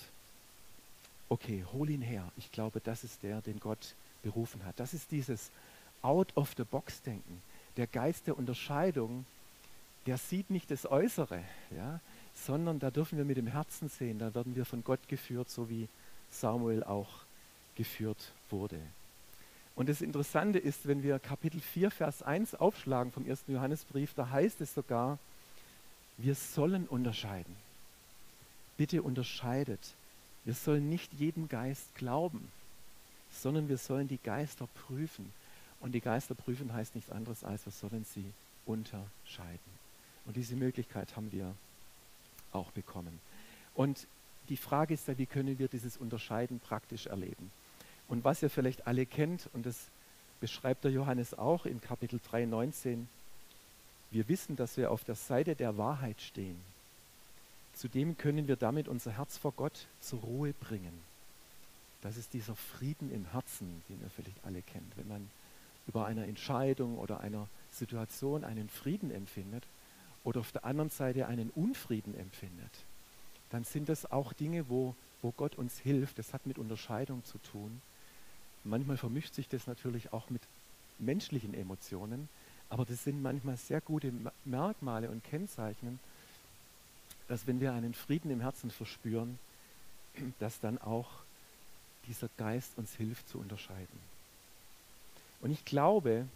okay, 1.28 1.64
hol 1.72 1.88
ihn 1.90 2.02
her. 2.02 2.30
Ich 2.36 2.52
glaube, 2.52 2.80
das 2.80 3.04
ist 3.04 3.22
der, 3.22 3.40
den 3.40 3.60
Gott 3.60 3.94
berufen 4.22 4.64
hat. 4.64 4.78
Das 4.78 4.94
ist 4.94 5.10
dieses 5.10 5.50
Out-of-the-Box-Denken. 6.02 7.42
Der 7.76 7.86
Geist 7.86 8.26
der 8.26 8.38
Unterscheidung, 8.38 9.24
der 10.06 10.18
sieht 10.18 10.50
nicht 10.50 10.70
das 10.70 10.86
Äußere, 10.86 11.42
ja, 11.74 12.00
sondern 12.34 12.78
da 12.78 12.90
dürfen 12.90 13.16
wir 13.16 13.24
mit 13.24 13.36
dem 13.36 13.46
Herzen 13.46 13.88
sehen. 13.88 14.18
Da 14.18 14.34
werden 14.34 14.54
wir 14.54 14.64
von 14.64 14.84
Gott 14.84 15.08
geführt, 15.08 15.48
so 15.48 15.70
wie 15.70 15.88
Samuel 16.30 16.84
auch 16.84 17.08
geführt 17.74 18.32
wurde. 18.50 18.78
Und 19.76 19.88
das 19.88 20.02
Interessante 20.02 20.58
ist, 20.58 20.86
wenn 20.86 21.02
wir 21.02 21.18
Kapitel 21.18 21.60
4, 21.60 21.90
Vers 21.90 22.22
1 22.22 22.54
aufschlagen 22.54 23.10
vom 23.10 23.26
ersten 23.26 23.52
Johannesbrief, 23.52 24.14
da 24.14 24.30
heißt 24.30 24.60
es 24.60 24.74
sogar, 24.74 25.18
wir 26.16 26.36
sollen 26.36 26.86
unterscheiden 26.86 27.56
bitte 28.76 29.02
unterscheidet. 29.02 29.94
Wir 30.44 30.54
sollen 30.54 30.88
nicht 30.88 31.12
jedem 31.14 31.48
Geist 31.48 31.94
glauben, 31.94 32.48
sondern 33.30 33.68
wir 33.68 33.78
sollen 33.78 34.08
die 34.08 34.18
Geister 34.18 34.68
prüfen. 34.86 35.32
Und 35.80 35.92
die 35.92 36.00
Geister 36.00 36.34
prüfen 36.34 36.72
heißt 36.72 36.94
nichts 36.94 37.10
anderes 37.10 37.44
als, 37.44 37.66
wir 37.66 37.72
sollen 37.72 38.04
sie 38.04 38.24
unterscheiden. 38.66 39.58
Und 40.26 40.36
diese 40.36 40.56
Möglichkeit 40.56 41.16
haben 41.16 41.32
wir 41.32 41.54
auch 42.52 42.70
bekommen. 42.70 43.20
Und 43.74 44.06
die 44.48 44.56
Frage 44.56 44.94
ist 44.94 45.08
ja, 45.08 45.18
wie 45.18 45.26
können 45.26 45.58
wir 45.58 45.68
dieses 45.68 45.96
Unterscheiden 45.96 46.60
praktisch 46.60 47.06
erleben? 47.06 47.50
Und 48.08 48.24
was 48.24 48.42
ihr 48.42 48.50
vielleicht 48.50 48.86
alle 48.86 49.06
kennt, 49.06 49.48
und 49.52 49.66
das 49.66 49.88
beschreibt 50.40 50.84
der 50.84 50.90
Johannes 50.90 51.34
auch 51.34 51.64
in 51.66 51.80
Kapitel 51.80 52.20
3, 52.22 52.44
19, 52.46 53.08
wir 54.10 54.28
wissen, 54.28 54.56
dass 54.56 54.76
wir 54.76 54.90
auf 54.90 55.04
der 55.04 55.14
Seite 55.14 55.56
der 55.56 55.76
Wahrheit 55.78 56.20
stehen. 56.20 56.60
Zudem 57.74 58.16
können 58.16 58.48
wir 58.48 58.56
damit 58.56 58.88
unser 58.88 59.12
Herz 59.12 59.36
vor 59.36 59.52
Gott 59.52 59.86
zur 60.00 60.20
Ruhe 60.20 60.52
bringen. 60.52 60.92
Das 62.02 62.16
ist 62.16 62.32
dieser 62.32 62.54
Frieden 62.54 63.10
im 63.10 63.24
Herzen, 63.32 63.82
den 63.88 64.00
ihr 64.00 64.10
vielleicht 64.10 64.44
alle 64.44 64.62
kennt. 64.62 64.96
Wenn 64.96 65.08
man 65.08 65.30
über 65.86 66.06
einer 66.06 66.26
Entscheidung 66.26 66.98
oder 66.98 67.20
einer 67.20 67.48
Situation 67.72 68.44
einen 68.44 68.68
Frieden 68.68 69.10
empfindet 69.10 69.64
oder 70.22 70.40
auf 70.40 70.52
der 70.52 70.64
anderen 70.64 70.90
Seite 70.90 71.26
einen 71.26 71.50
Unfrieden 71.50 72.14
empfindet, 72.14 72.70
dann 73.50 73.64
sind 73.64 73.88
das 73.88 74.10
auch 74.10 74.32
Dinge, 74.32 74.68
wo, 74.68 74.94
wo 75.22 75.32
Gott 75.32 75.56
uns 75.56 75.78
hilft. 75.78 76.18
Das 76.18 76.32
hat 76.32 76.46
mit 76.46 76.58
Unterscheidung 76.58 77.24
zu 77.24 77.38
tun. 77.38 77.80
Manchmal 78.64 78.96
vermischt 78.96 79.34
sich 79.34 79.48
das 79.48 79.66
natürlich 79.66 80.12
auch 80.12 80.30
mit 80.30 80.42
menschlichen 80.98 81.54
Emotionen, 81.54 82.28
aber 82.70 82.84
das 82.84 83.04
sind 83.04 83.20
manchmal 83.22 83.56
sehr 83.56 83.80
gute 83.80 84.12
Merkmale 84.44 85.10
und 85.10 85.22
Kennzeichen, 85.24 85.98
dass 87.28 87.46
wenn 87.46 87.60
wir 87.60 87.72
einen 87.72 87.94
Frieden 87.94 88.30
im 88.30 88.40
Herzen 88.40 88.70
verspüren, 88.70 89.38
dass 90.38 90.60
dann 90.60 90.78
auch 90.78 91.10
dieser 92.06 92.28
Geist 92.36 92.76
uns 92.76 92.94
hilft 92.94 93.28
zu 93.28 93.38
unterscheiden. 93.38 93.98
Und 95.40 95.50
ich 95.50 95.64
glaube, 95.64 96.26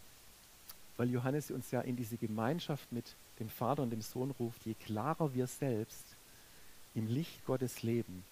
weil 0.97 1.11
Johannes 1.11 1.51
uns 1.51 1.71
ja 1.71 1.81
in 1.81 1.97
diese 1.97 2.17
Gemeinschaft 2.17 2.91
mit 2.93 3.15
dem 3.39 3.49
Vater 3.49 3.83
und 3.83 3.91
dem 3.91 4.03
Sohn 4.03 4.33
ruft, 4.33 4.65
je 4.67 4.75
klarer 4.75 5.35
wir 5.35 5.47
selbst 5.47 6.05
im 6.95 7.07
Licht 7.07 7.45
Gottes 7.47 7.83
leben, 7.83 8.25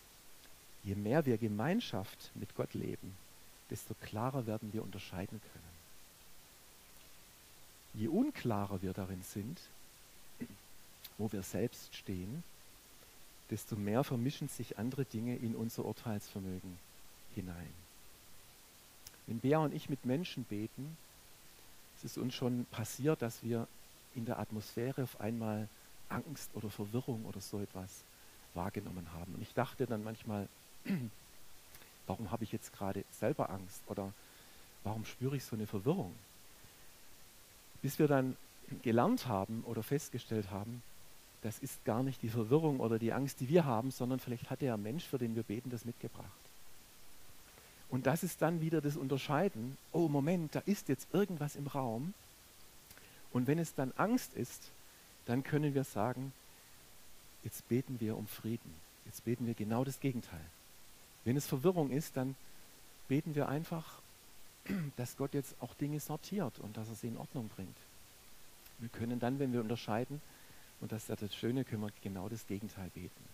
je 0.83 0.95
mehr 0.95 1.27
wir 1.27 1.39
Gemeinschaft 1.39 2.31
mit 2.35 2.55
Gott 2.57 2.75
leben, 2.75 3.17
desto 3.71 3.95
klarer 3.95 4.47
werden 4.47 4.73
wir 4.73 4.83
unterscheiden 4.83 5.41
können. 5.53 5.77
Je 7.95 8.09
unklarer 8.09 8.83
wir 8.83 8.93
darin 8.93 9.23
sind, 9.23 9.61
wo 11.19 11.31
wir 11.33 11.43
selbst 11.43 11.95
stehen, 11.95 12.43
desto 13.51 13.77
mehr 13.77 14.05
vermischen 14.05 14.49
sich 14.49 14.79
andere 14.79 15.05
Dinge 15.05 15.37
in 15.37 15.55
unser 15.55 15.85
Urteilsvermögen 15.85 16.79
hinein. 17.35 17.75
Wenn 19.27 19.41
Bea 19.41 19.59
und 19.59 19.75
ich 19.75 19.89
mit 19.89 20.05
Menschen 20.05 20.45
beten, 20.45 20.97
es 21.97 22.05
ist 22.05 22.19
uns 22.19 22.35
schon 22.35 22.67
passiert, 22.71 23.23
dass 23.23 23.43
wir 23.43 23.67
in 24.15 24.25
der 24.25 24.39
Atmosphäre 24.39 25.03
auf 25.03 25.21
einmal 25.21 25.69
Angst 26.09 26.51
oder 26.55 26.71
Verwirrung 26.71 27.25
oder 27.25 27.41
so 27.41 27.61
etwas 27.61 28.03
wahrgenommen 28.55 29.07
haben. 29.13 29.35
Und 29.35 29.43
ich 29.43 29.53
dachte 29.55 29.87
dann 29.87 30.05
manchmal, 30.05 30.49
warum 32.07 32.31
habe 32.31 32.45
ich 32.45 32.53
jetzt 32.53 32.73
gerade 32.73 33.05
selber 33.11 33.51
Angst 33.51 33.83
oder 33.87 34.13
warum 34.85 35.05
spüre 35.05 35.37
ich 35.37 35.45
so 35.45 35.57
eine 35.57 35.67
Verwirrung? 35.67 36.15
Bis 37.83 37.99
wir 37.99 38.09
dann 38.09 38.37
gelernt 38.83 39.27
haben 39.27 39.63
oder 39.67 39.83
festgestellt 39.83 40.51
haben, 40.51 40.83
das 41.47 41.61
ist 41.61 41.85
gar 41.85 42.03
nicht 42.03 42.23
die 42.23 42.29
Verwirrung 42.29 42.81
oder 42.81 42.99
die 42.99 43.13
Angst, 43.13 43.39
die 43.39 43.49
wir 43.49 43.65
haben, 43.65 43.93
sondern 43.93 44.19
vielleicht 44.19 44.51
hat 44.51 44.63
der 44.63 44.77
Mensch, 44.77 45.05
für 45.05 45.17
den 45.17 45.37
wir 45.37 45.45
beten, 45.45 45.71
das 45.71 45.85
mitgebracht. 45.85 46.27
Und 47.89 48.07
das 48.07 48.25
ist 48.25 48.43
dann 48.43 48.61
wieder 48.61 48.81
das 48.81 48.97
Unterscheiden. 48.97 49.77
Oh, 49.93 50.09
Moment, 50.09 50.57
da 50.57 50.59
ist 50.67 50.89
jetzt 50.89 51.07
irgendwas 51.15 51.55
im 51.55 51.69
Raum. 51.69 52.15
Und 53.31 53.47
wenn 53.47 53.61
es 53.61 53.75
dann 53.75 53.93
Angst 53.97 54.35
ist, 54.35 54.71
dann 55.27 55.45
können 55.45 55.73
wir 55.73 55.85
sagen, 55.85 56.33
jetzt 57.45 57.69
beten 57.69 58.01
wir 58.01 58.17
um 58.17 58.27
Frieden. 58.27 58.75
Jetzt 59.05 59.25
beten 59.25 59.47
wir 59.47 59.55
genau 59.55 59.85
das 59.85 60.01
Gegenteil. 60.01 60.45
Wenn 61.25 61.37
es 61.37 61.47
Verwirrung 61.47 61.91
ist, 61.91 62.17
dann 62.17 62.35
beten 63.07 63.37
wir 63.37 63.49
einfach, 63.49 64.01
dass 64.97 65.17
Gott 65.17 65.33
jetzt 65.33 65.55
auch 65.61 65.75
Dinge 65.75 66.01
sortiert 66.01 66.59
und 66.59 66.77
dass 66.77 66.89
er 66.89 66.97
sie 66.97 67.07
in 67.07 67.17
Ordnung 67.17 67.49
bringt. 67.55 67.77
Wir 68.81 68.89
können 68.89 69.21
dann, 69.21 69.39
wenn 69.39 69.53
wir 69.53 69.61
unterscheiden, 69.61 70.21
und 70.81 70.93
das 70.93 71.09
ist 71.09 71.23
das 71.23 71.35
Schöne, 71.35 71.65
können 71.65 71.83
wir 71.83 71.91
genau 72.03 72.29
das 72.29 72.47
Gegenteil 72.47 72.91
beten. 72.95 73.25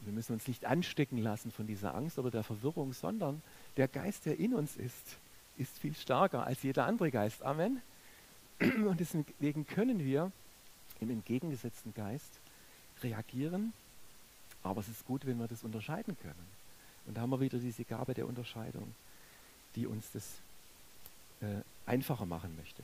Wir 0.00 0.12
müssen 0.12 0.34
uns 0.34 0.46
nicht 0.46 0.64
anstecken 0.64 1.18
lassen 1.18 1.50
von 1.50 1.66
dieser 1.66 1.94
Angst 1.94 2.18
oder 2.18 2.30
der 2.30 2.42
Verwirrung, 2.42 2.92
sondern 2.92 3.42
der 3.76 3.88
Geist, 3.88 4.26
der 4.26 4.38
in 4.38 4.54
uns 4.54 4.76
ist, 4.76 5.16
ist 5.56 5.78
viel 5.78 5.94
stärker 5.94 6.44
als 6.44 6.62
jeder 6.62 6.86
andere 6.86 7.10
Geist. 7.10 7.42
Amen. 7.42 7.80
Und 8.60 9.00
deswegen 9.00 9.66
können 9.66 10.04
wir 10.04 10.30
im 11.00 11.10
entgegengesetzten 11.10 11.94
Geist 11.94 12.30
reagieren, 13.02 13.72
aber 14.62 14.80
es 14.80 14.88
ist 14.88 15.06
gut, 15.06 15.26
wenn 15.26 15.38
wir 15.38 15.48
das 15.48 15.64
unterscheiden 15.64 16.16
können. 16.22 16.56
Und 17.06 17.16
da 17.16 17.22
haben 17.22 17.30
wir 17.30 17.40
wieder 17.40 17.58
diese 17.58 17.84
Gabe 17.84 18.14
der 18.14 18.26
Unterscheidung, 18.26 18.94
die 19.74 19.86
uns 19.86 20.10
das 20.12 20.24
äh, 21.40 21.62
einfacher 21.86 22.26
machen 22.26 22.54
möchte. 22.56 22.82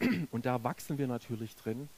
Und 0.30 0.46
da 0.46 0.62
wachsen 0.62 0.98
wir 0.98 1.06
natürlich 1.06 1.56
drin. 1.56 1.88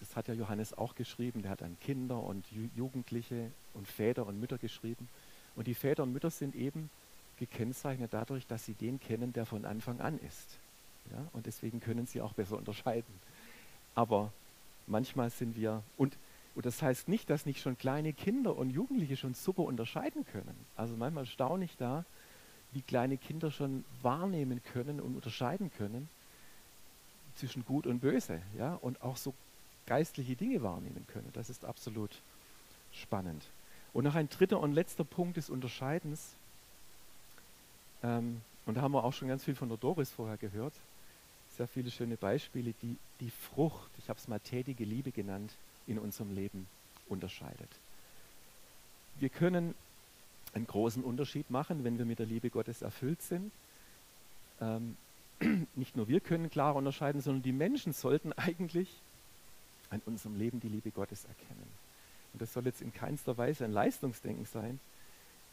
Das 0.00 0.16
hat 0.16 0.28
ja 0.28 0.34
Johannes 0.34 0.76
auch 0.76 0.94
geschrieben. 0.94 1.42
Der 1.42 1.50
hat 1.50 1.62
an 1.62 1.76
Kinder 1.80 2.22
und 2.22 2.44
Jugendliche 2.76 3.50
und 3.74 3.88
Väter 3.88 4.26
und 4.26 4.38
Mütter 4.40 4.58
geschrieben. 4.58 5.08
Und 5.54 5.66
die 5.66 5.74
Väter 5.74 6.02
und 6.02 6.12
Mütter 6.12 6.30
sind 6.30 6.54
eben 6.54 6.90
gekennzeichnet 7.38 8.12
dadurch, 8.12 8.46
dass 8.46 8.64
sie 8.64 8.74
den 8.74 9.00
kennen, 9.00 9.32
der 9.32 9.46
von 9.46 9.64
Anfang 9.64 10.00
an 10.00 10.18
ist. 10.18 10.58
Ja? 11.10 11.26
Und 11.32 11.46
deswegen 11.46 11.80
können 11.80 12.06
sie 12.06 12.20
auch 12.20 12.34
besser 12.34 12.56
unterscheiden. 12.58 13.12
Aber 13.94 14.32
manchmal 14.86 15.30
sind 15.30 15.56
wir, 15.56 15.82
und, 15.96 16.16
und 16.54 16.66
das 16.66 16.82
heißt 16.82 17.08
nicht, 17.08 17.30
dass 17.30 17.46
nicht 17.46 17.60
schon 17.60 17.78
kleine 17.78 18.12
Kinder 18.12 18.56
und 18.56 18.70
Jugendliche 18.70 19.16
schon 19.16 19.34
super 19.34 19.62
unterscheiden 19.62 20.26
können. 20.26 20.54
Also 20.76 20.94
manchmal 20.96 21.26
staune 21.26 21.64
ich 21.64 21.76
da, 21.78 22.04
wie 22.72 22.82
kleine 22.82 23.16
Kinder 23.16 23.50
schon 23.50 23.84
wahrnehmen 24.02 24.60
können 24.72 25.00
und 25.00 25.14
unterscheiden 25.14 25.70
können 25.78 26.08
zwischen 27.36 27.64
Gut 27.64 27.86
und 27.86 28.00
Böse, 28.00 28.40
ja, 28.58 28.74
und 28.74 29.02
auch 29.02 29.16
so 29.16 29.34
geistliche 29.86 30.36
Dinge 30.36 30.62
wahrnehmen 30.62 31.06
können. 31.12 31.30
Das 31.32 31.50
ist 31.50 31.64
absolut 31.64 32.10
spannend. 32.92 33.44
Und 33.92 34.04
noch 34.04 34.14
ein 34.14 34.28
dritter 34.28 34.60
und 34.60 34.72
letzter 34.72 35.04
Punkt 35.04 35.36
des 35.36 35.48
Unterscheidens, 35.48 36.32
ähm, 38.02 38.40
und 38.66 38.76
da 38.76 38.82
haben 38.82 38.92
wir 38.92 39.04
auch 39.04 39.12
schon 39.12 39.28
ganz 39.28 39.44
viel 39.44 39.54
von 39.54 39.68
der 39.68 39.78
Doris 39.78 40.10
vorher 40.10 40.36
gehört, 40.36 40.74
sehr 41.56 41.68
viele 41.68 41.90
schöne 41.90 42.16
Beispiele, 42.16 42.74
die 42.82 42.96
die 43.20 43.30
Frucht, 43.30 43.90
ich 43.98 44.08
habe 44.08 44.18
es 44.18 44.28
mal 44.28 44.40
tätige 44.40 44.84
Liebe 44.84 45.10
genannt, 45.10 45.52
in 45.86 45.98
unserem 45.98 46.34
Leben 46.34 46.66
unterscheidet. 47.08 47.68
Wir 49.18 49.28
können 49.28 49.74
einen 50.52 50.66
großen 50.66 51.02
Unterschied 51.02 51.50
machen, 51.50 51.84
wenn 51.84 51.98
wir 51.98 52.04
mit 52.04 52.18
der 52.18 52.26
Liebe 52.26 52.50
Gottes 52.50 52.82
erfüllt 52.82 53.22
sind. 53.22 53.52
Ähm, 54.60 54.96
nicht 55.74 55.96
nur 55.96 56.08
wir 56.08 56.20
können 56.20 56.50
klar 56.50 56.74
unterscheiden, 56.76 57.20
sondern 57.20 57.42
die 57.42 57.52
Menschen 57.52 57.92
sollten 57.92 58.32
eigentlich 58.32 58.88
an 59.90 60.02
unserem 60.06 60.38
Leben 60.38 60.60
die 60.60 60.68
Liebe 60.68 60.90
Gottes 60.90 61.24
erkennen. 61.24 61.66
Und 62.32 62.42
das 62.42 62.52
soll 62.52 62.66
jetzt 62.66 62.82
in 62.82 62.92
keinster 62.92 63.38
Weise 63.38 63.64
ein 63.64 63.72
Leistungsdenken 63.72 64.46
sein, 64.46 64.80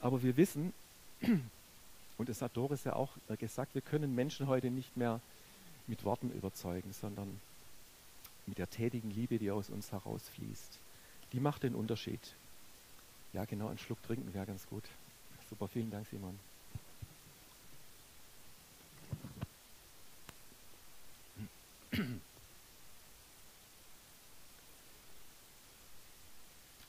aber 0.01 0.21
wir 0.23 0.37
wissen, 0.37 0.73
und 2.17 2.29
das 2.29 2.41
hat 2.41 2.57
Doris 2.57 2.83
ja 2.83 2.93
auch 2.93 3.11
gesagt, 3.39 3.73
wir 3.73 3.81
können 3.81 4.15
Menschen 4.15 4.47
heute 4.47 4.69
nicht 4.69 4.97
mehr 4.97 5.21
mit 5.87 6.03
Worten 6.03 6.31
überzeugen, 6.31 6.93
sondern 6.93 7.39
mit 8.45 8.57
der 8.57 8.69
tätigen 8.69 9.11
Liebe, 9.11 9.37
die 9.37 9.51
aus 9.51 9.69
uns 9.69 9.91
herausfließt. 9.91 10.79
Die 11.31 11.39
macht 11.39 11.63
den 11.63 11.75
Unterschied. 11.75 12.19
Ja, 13.31 13.45
genau, 13.45 13.67
einen 13.67 13.79
Schluck 13.79 14.01
trinken 14.03 14.33
wäre 14.33 14.45
ganz 14.45 14.67
gut. 14.67 14.83
Super, 15.49 15.67
vielen 15.67 15.91
Dank, 15.91 16.07
Simon. 16.07 16.37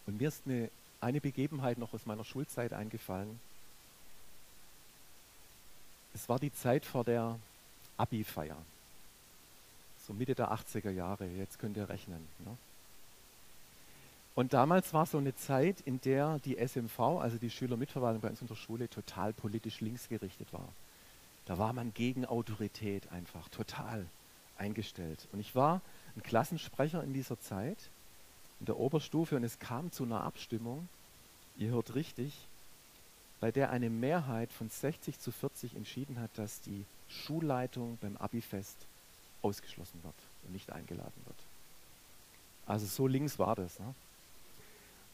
Und 0.07 0.19
mir 0.19 0.29
ist 0.29 0.43
eine, 0.47 0.71
eine 1.01 1.21
Begebenheit 1.21 1.79
noch 1.79 1.93
aus 1.95 2.07
meiner 2.07 2.25
Schulzeit 2.25 2.73
eingefallen. 2.73 3.40
Es 6.14 6.29
war 6.29 6.38
die 6.38 6.53
Zeit 6.53 6.85
vor 6.85 7.05
der 7.05 7.38
Abi-Feier. 7.97 8.57
So 10.07 10.12
Mitte 10.12 10.35
der 10.35 10.53
80er 10.53 10.90
Jahre, 10.90 11.27
jetzt 11.27 11.59
könnt 11.59 11.77
ihr 11.77 11.88
rechnen. 11.88 12.29
Ne? 12.45 12.57
Und 14.35 14.53
damals 14.53 14.93
war 14.93 15.07
so 15.07 15.19
eine 15.19 15.35
Zeit, 15.37 15.81
in 15.85 16.01
der 16.01 16.40
die 16.45 16.57
SMV, 16.57 16.99
also 17.21 17.38
die 17.38 17.51
Schülermitverwaltung 17.51 18.21
bei 18.21 18.29
uns 18.29 18.40
in 18.40 18.49
der 18.49 18.57
Schule, 18.57 18.88
total 18.88 19.33
politisch 19.33 19.81
linksgerichtet 19.81 20.53
war. 20.53 20.69
Da 21.47 21.59
war 21.59 21.73
man 21.73 21.95
gegen 21.95 22.27
Autorität 22.27 23.11
einfach, 23.12 23.49
total 23.49 24.07
eingestellt. 24.59 25.29
Und 25.33 25.40
ich 25.40 25.55
war 25.55 25.81
ein 26.17 26.23
Klassensprecher 26.23 27.03
in 27.03 27.12
dieser 27.12 27.40
Zeit, 27.40 27.79
in 28.61 28.67
der 28.67 28.79
Oberstufe, 28.79 29.37
und 29.37 29.45
es 29.45 29.59
kam 29.59 29.90
zu 29.93 30.05
einer 30.05 30.23
Abstimmung, 30.23 30.88
ihr 31.57 31.71
hört 31.71 31.95
richtig, 31.95 32.33
bei 33.40 33.51
der 33.51 33.71
eine 33.71 33.90
Mehrheit 33.90 34.53
von 34.53 34.71
60 34.71 35.19
zu 35.19 35.33
40 35.33 35.77
entschieden 35.77 36.19
hat, 36.21 36.31
dass 36.37 36.61
die 36.62 36.85
Schulleitung 37.09 37.99
beim 38.01 38.17
Abifest 38.17 38.77
ausgeschlossen 39.43 40.03
wird 40.03 40.14
und 40.45 40.53
nicht 40.53 40.73
eingeladen 40.73 41.23
wird. 41.27 41.37
Also 42.67 42.87
so 42.87 43.07
links 43.07 43.38
war 43.38 43.55
das. 43.57 43.79
Ne? 43.79 43.95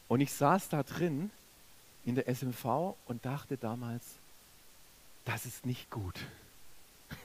Und 0.07 0.21
ich 0.21 0.31
saß 0.31 0.69
da 0.69 0.83
drin 0.83 1.31
in 2.05 2.15
der 2.15 2.33
SMV 2.33 2.95
und 3.05 3.25
dachte 3.25 3.57
damals, 3.57 4.03
das 5.25 5.45
ist 5.45 5.65
nicht 5.65 5.89
gut. 5.89 6.19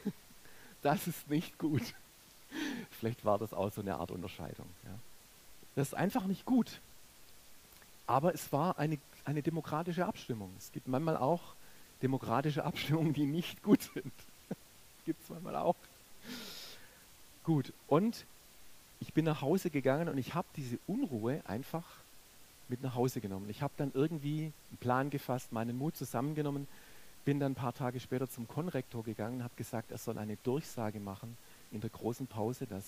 das 0.82 1.06
ist 1.06 1.28
nicht 1.30 1.58
gut. 1.58 1.94
Vielleicht 2.90 3.24
war 3.24 3.38
das 3.38 3.52
auch 3.52 3.72
so 3.72 3.80
eine 3.80 3.96
Art 3.96 4.10
Unterscheidung. 4.10 4.66
Ja. 4.84 4.98
Das 5.74 5.88
ist 5.88 5.94
einfach 5.94 6.26
nicht 6.26 6.44
gut. 6.44 6.80
Aber 8.06 8.34
es 8.34 8.52
war 8.52 8.78
eine, 8.78 8.98
eine 9.24 9.42
demokratische 9.42 10.06
Abstimmung. 10.06 10.50
Es 10.58 10.72
gibt 10.72 10.88
manchmal 10.88 11.16
auch 11.16 11.42
demokratische 12.02 12.64
Abstimmungen, 12.64 13.12
die 13.12 13.26
nicht 13.26 13.62
gut 13.62 13.82
sind. 13.82 14.12
gibt 15.04 15.22
es 15.22 15.28
manchmal 15.28 15.56
auch. 15.56 15.76
Gut, 17.44 17.72
und 17.86 18.24
ich 19.00 19.12
bin 19.12 19.24
nach 19.24 19.42
Hause 19.42 19.70
gegangen 19.70 20.08
und 20.08 20.18
ich 20.18 20.34
habe 20.34 20.48
diese 20.56 20.78
Unruhe 20.86 21.42
einfach 21.46 21.84
mit 22.68 22.82
nach 22.82 22.94
Hause 22.94 23.20
genommen. 23.20 23.48
Ich 23.50 23.62
habe 23.62 23.72
dann 23.76 23.92
irgendwie 23.94 24.52
einen 24.70 24.78
Plan 24.80 25.10
gefasst, 25.10 25.52
meinen 25.52 25.76
Mut 25.76 25.96
zusammengenommen, 25.96 26.66
bin 27.24 27.38
dann 27.38 27.52
ein 27.52 27.56
paar 27.56 27.74
Tage 27.74 28.00
später 28.00 28.28
zum 28.28 28.48
Konrektor 28.48 29.04
gegangen 29.04 29.36
und 29.36 29.44
habe 29.44 29.54
gesagt, 29.56 29.90
er 29.90 29.98
soll 29.98 30.18
eine 30.18 30.36
Durchsage 30.36 30.98
machen 30.98 31.36
in 31.72 31.80
der 31.80 31.90
großen 31.90 32.26
Pause, 32.26 32.66
dass 32.66 32.84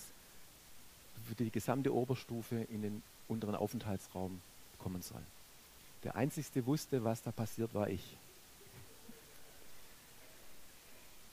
die 1.39 1.51
gesamte 1.51 1.95
Oberstufe 1.95 2.57
in 2.71 2.83
den 2.83 3.03
unteren 3.29 3.55
Aufenthaltsraum 3.55 4.41
kommen 4.79 5.03
soll. 5.03 5.23
Der 6.05 6.17
Einzige 6.17 6.65
wusste, 6.67 7.05
was 7.05 7.23
da 7.23 7.33
passiert, 7.33 7.75
war 7.75 7.89
ich. 7.89 8.17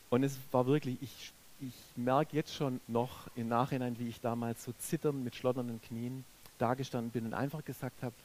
Und 0.10 0.24
es 0.24 0.38
war 0.52 0.66
wirklich, 0.66 0.98
ich, 1.02 1.32
ich 1.62 1.74
merke 1.96 2.36
jetzt 2.36 2.54
schon 2.54 2.80
noch 2.88 3.28
im 3.36 3.48
Nachhinein, 3.48 3.98
wie 4.00 4.08
ich 4.08 4.22
damals 4.22 4.64
so 4.64 4.74
zitternd 4.80 5.24
mit 5.24 5.36
schlotternden 5.36 5.82
Knien 5.82 6.26
dagestanden 6.58 7.12
bin 7.12 7.26
und 7.26 7.34
einfach 7.34 7.64
gesagt 7.64 8.02
habe, 8.02 8.16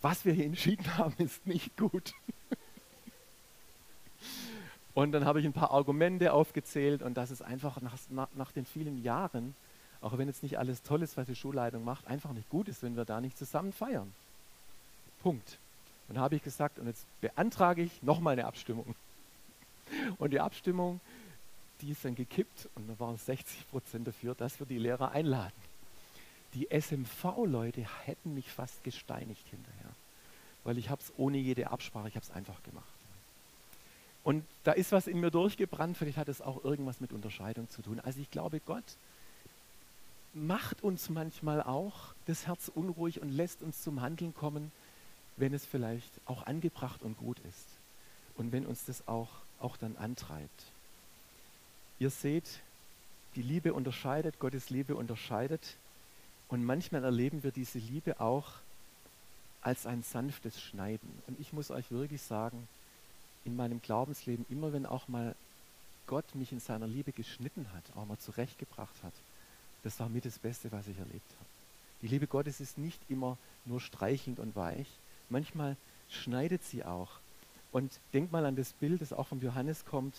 was 0.00 0.24
wir 0.24 0.32
hier 0.32 0.46
entschieden 0.46 0.96
haben, 0.96 1.14
ist 1.18 1.46
nicht 1.46 1.76
gut. 1.76 2.12
Und 4.94 5.12
dann 5.12 5.24
habe 5.24 5.40
ich 5.40 5.46
ein 5.46 5.52
paar 5.52 5.72
Argumente 5.72 6.32
aufgezählt 6.32 7.02
und 7.02 7.14
dass 7.14 7.30
es 7.30 7.42
einfach 7.42 7.80
nach, 7.80 7.96
nach, 8.10 8.28
nach, 8.34 8.52
den 8.52 8.64
vielen 8.64 9.02
Jahren, 9.02 9.56
auch 10.00 10.16
wenn 10.18 10.28
jetzt 10.28 10.42
nicht 10.44 10.58
alles 10.58 10.82
toll 10.82 11.02
ist, 11.02 11.16
was 11.16 11.26
die 11.26 11.34
Schulleitung 11.34 11.84
macht, 11.84 12.06
einfach 12.06 12.32
nicht 12.32 12.48
gut 12.48 12.68
ist, 12.68 12.82
wenn 12.82 12.96
wir 12.96 13.04
da 13.04 13.20
nicht 13.20 13.36
zusammen 13.36 13.72
feiern. 13.72 14.12
Punkt. 15.22 15.58
Und 16.08 16.18
habe 16.18 16.36
ich 16.36 16.42
gesagt, 16.42 16.78
und 16.78 16.86
jetzt 16.86 17.06
beantrage 17.20 17.82
ich 17.82 18.02
nochmal 18.02 18.34
eine 18.34 18.44
Abstimmung. 18.44 18.94
Und 20.18 20.32
die 20.32 20.40
Abstimmung, 20.40 21.00
die 21.80 21.90
ist 21.90 22.04
dann 22.04 22.14
gekippt 22.14 22.68
und 22.74 22.88
da 22.88 22.98
waren 22.98 23.18
60 23.18 23.68
Prozent 23.68 24.08
dafür, 24.08 24.34
dass 24.34 24.58
wir 24.58 24.66
die 24.66 24.78
Lehrer 24.78 25.12
einladen. 25.12 25.52
Die 26.54 26.68
SMV-Leute 26.70 27.86
hätten 28.04 28.34
mich 28.34 28.50
fast 28.50 28.82
gesteinigt 28.82 29.46
hinterher, 29.50 29.90
weil 30.64 30.78
ich 30.78 30.88
habe 30.88 31.02
es 31.02 31.12
ohne 31.18 31.36
jede 31.36 31.70
Absprache, 31.70 32.08
ich 32.08 32.16
habe 32.16 32.24
es 32.24 32.30
einfach 32.30 32.62
gemacht. 32.62 32.93
Und 34.24 34.44
da 34.64 34.72
ist 34.72 34.90
was 34.90 35.06
in 35.06 35.20
mir 35.20 35.30
durchgebrannt, 35.30 35.96
vielleicht 35.98 36.16
hat 36.16 36.28
es 36.28 36.40
auch 36.40 36.64
irgendwas 36.64 37.00
mit 37.00 37.12
Unterscheidung 37.12 37.68
zu 37.68 37.82
tun. 37.82 38.00
Also 38.00 38.20
ich 38.20 38.30
glaube, 38.30 38.58
Gott 38.60 38.96
macht 40.32 40.82
uns 40.82 41.10
manchmal 41.10 41.62
auch 41.62 42.14
das 42.26 42.46
Herz 42.46 42.70
unruhig 42.74 43.20
und 43.20 43.30
lässt 43.30 43.62
uns 43.62 43.82
zum 43.82 44.00
Handeln 44.00 44.34
kommen, 44.34 44.72
wenn 45.36 45.52
es 45.52 45.66
vielleicht 45.66 46.10
auch 46.24 46.46
angebracht 46.46 47.02
und 47.02 47.18
gut 47.18 47.38
ist. 47.48 47.66
Und 48.36 48.50
wenn 48.50 48.66
uns 48.66 48.86
das 48.86 49.06
auch, 49.06 49.28
auch 49.60 49.76
dann 49.76 49.96
antreibt. 49.96 50.64
Ihr 51.98 52.10
seht, 52.10 52.60
die 53.36 53.42
Liebe 53.42 53.74
unterscheidet, 53.74 54.38
Gottes 54.38 54.70
Liebe 54.70 54.96
unterscheidet. 54.96 55.76
Und 56.48 56.64
manchmal 56.64 57.04
erleben 57.04 57.42
wir 57.42 57.52
diese 57.52 57.78
Liebe 57.78 58.20
auch 58.20 58.52
als 59.60 59.86
ein 59.86 60.02
sanftes 60.02 60.60
Schneiden. 60.60 61.08
Und 61.26 61.38
ich 61.40 61.52
muss 61.52 61.70
euch 61.70 61.90
wirklich 61.90 62.22
sagen, 62.22 62.68
in 63.44 63.56
meinem 63.56 63.80
Glaubensleben, 63.82 64.46
immer 64.48 64.72
wenn 64.72 64.86
auch 64.86 65.08
mal 65.08 65.34
Gott 66.06 66.34
mich 66.34 66.52
in 66.52 66.60
seiner 66.60 66.86
Liebe 66.86 67.12
geschnitten 67.12 67.66
hat, 67.72 67.96
auch 67.96 68.06
mal 68.06 68.18
zurechtgebracht 68.18 68.94
hat, 69.02 69.12
das 69.82 69.98
war 70.00 70.08
mit 70.08 70.24
das 70.24 70.38
Beste, 70.38 70.72
was 70.72 70.88
ich 70.88 70.98
erlebt 70.98 71.30
habe. 71.38 71.48
Die 72.02 72.08
Liebe 72.08 72.26
Gottes 72.26 72.60
ist 72.60 72.78
nicht 72.78 73.00
immer 73.08 73.38
nur 73.64 73.80
streichend 73.80 74.38
und 74.38 74.56
weich. 74.56 74.86
Manchmal 75.30 75.76
schneidet 76.10 76.62
sie 76.64 76.84
auch. 76.84 77.10
Und 77.72 77.90
denk 78.12 78.30
mal 78.30 78.46
an 78.46 78.56
das 78.56 78.72
Bild, 78.72 79.00
das 79.00 79.12
auch 79.12 79.26
vom 79.26 79.40
Johannes 79.40 79.84
kommt 79.84 80.14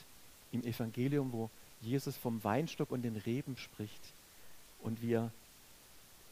im 0.52 0.64
Evangelium, 0.64 1.32
wo 1.32 1.50
Jesus 1.82 2.18
vom 2.18 2.44
Weinstock 2.44 2.92
und 2.92 3.04
den 3.04 3.18
Reben 3.18 3.58
spricht 3.58 4.02
und 4.82 5.02
wie 5.02 5.14
er 5.14 5.32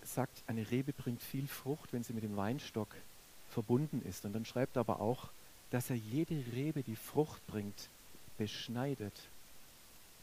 sagt, 0.03 0.43
eine 0.47 0.69
Rebe 0.69 0.93
bringt 0.93 1.21
viel 1.21 1.47
Frucht, 1.47 1.93
wenn 1.93 2.03
sie 2.03 2.13
mit 2.13 2.23
dem 2.23 2.35
Weinstock 2.35 2.89
verbunden 3.51 4.01
ist. 4.07 4.25
Und 4.25 4.33
dann 4.33 4.45
schreibt 4.45 4.75
er 4.75 4.81
aber 4.81 4.99
auch, 4.99 5.29
dass 5.73 5.89
er 5.89 5.95
jede 5.95 6.35
Rebe, 6.53 6.83
die 6.83 6.95
Frucht 6.95 7.45
bringt, 7.47 7.89
beschneidet, 8.37 9.19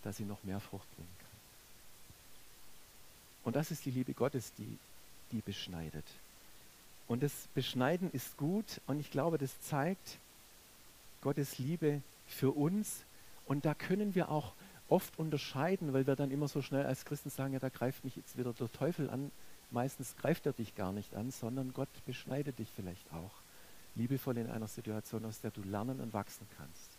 dass 0.05 0.17
sie 0.17 0.25
noch 0.25 0.45
mehr 0.45 0.61
Frucht 0.61 0.87
bringen 0.95 1.17
kann. 1.19 1.29
Und 3.43 3.57
das 3.57 3.73
ist 3.73 3.85
die 3.85 3.91
Liebe 3.91 4.15
Gottes, 4.15 4.53
die, 4.57 4.79
die 5.33 5.41
beschneidet. 5.41 6.05
Und 7.09 7.25
das 7.25 7.33
Beschneiden 7.53 8.13
ist 8.13 8.37
gut 8.37 8.81
und 8.87 9.01
ich 9.01 9.11
glaube, 9.11 9.39
das 9.39 9.61
zeigt 9.61 10.19
Gottes 11.21 11.59
Liebe 11.59 12.01
für 12.29 12.53
uns. 12.53 13.03
Und 13.45 13.65
da 13.65 13.75
können 13.75 14.15
wir 14.15 14.31
auch 14.31 14.53
oft 14.89 15.19
unterscheiden, 15.19 15.93
weil 15.93 16.07
wir 16.07 16.15
dann 16.15 16.31
immer 16.31 16.47
so 16.47 16.63
schnell 16.63 16.87
als 16.87 17.05
Christen 17.05 17.31
sagen, 17.31 17.55
ja, 17.55 17.59
da 17.59 17.71
greift 17.71 18.05
mich 18.05 18.15
jetzt 18.15 18.39
wieder 18.39 18.53
der 18.53 18.71
Teufel 18.71 19.11
an. 19.11 19.33
Meistens 19.73 20.15
greift 20.17 20.47
er 20.47 20.53
dich 20.53 20.77
gar 20.77 20.93
nicht 20.93 21.17
an, 21.17 21.33
sondern 21.33 21.73
Gott 21.73 21.89
beschneidet 22.07 22.57
dich 22.61 22.69
vielleicht 22.77 23.13
auch 23.13 23.39
liebevoll 23.94 24.38
in 24.38 24.50
einer 24.50 24.68
Situation, 24.68 25.24
aus 25.24 25.40
der 25.40 25.50
du 25.50 25.62
lernen 25.62 26.00
und 26.00 26.12
wachsen 26.12 26.46
kannst. 26.57 26.90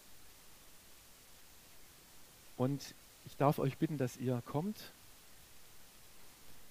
Und 2.58 2.94
ich 3.26 3.38
darf 3.38 3.60
euch 3.60 3.78
bitten, 3.78 3.98
dass 3.98 4.18
ihr 4.18 4.42
kommt. 4.46 4.92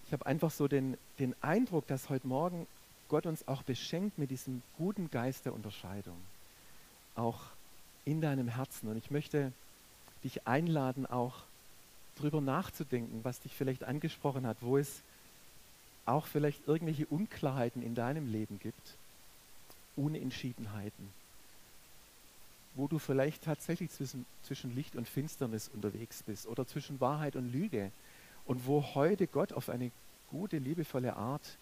Ich 0.07 0.13
habe 0.13 0.27
einfach 0.27 0.51
so 0.51 0.69
den, 0.69 0.97
den 1.19 1.35
Eindruck, 1.43 1.87
dass 1.87 2.09
heute 2.09 2.27
Morgen 2.27 2.67
Gott 3.09 3.27
uns 3.27 3.47
auch 3.49 3.63
beschenkt 3.63 4.19
mit 4.19 4.31
diesem 4.31 4.63
guten 4.77 5.11
Geist 5.11 5.47
der 5.47 5.55
Unterscheidung. 5.55 6.17
Auch 7.17 7.41
in 8.05 8.21
deinem 8.21 8.49
Herzen. 8.49 8.89
Und 8.89 8.97
ich 8.97 9.11
möchte 9.11 9.53
dich 10.23 10.47
einladen, 10.47 11.07
auch 11.07 11.35
darüber 12.17 12.41
nachzudenken, 12.41 13.21
was 13.25 13.41
dich 13.41 13.55
vielleicht 13.55 13.85
angesprochen 13.85 14.47
hat, 14.47 14.59
wo 14.61 14.77
es 14.77 15.01
auch 16.07 16.27
vielleicht 16.27 16.67
irgendwelche 16.67 17.07
Unklarheiten 17.07 17.83
in 17.83 17.95
deinem 17.95 18.31
Leben 18.31 18.59
gibt 18.59 18.97
Unentschiedenheiten, 20.01 21.11
wo 22.75 22.89
du 22.89 22.99
vielleicht 22.99 23.45
tatsächlich 23.45 23.91
zwischen, 23.91 24.25
zwischen 24.43 24.75
Licht 24.75 24.97
und 24.97 25.09
Finsternis 25.09 25.69
unterwegs 25.69 26.23
bist 26.23 26.47
oder 26.47 26.67
zwischen 26.67 27.01
Wahrheit 27.01 27.37
und 27.37 27.53
Lüge 27.53 27.91
und 28.47 28.67
wo 28.67 28.95
heute 28.95 29.27
Gott 29.27 29.53
auf 29.53 29.69
eine 29.69 29.91
gute, 30.31 30.59
liebevolle 30.59 31.17
Art 31.17 31.57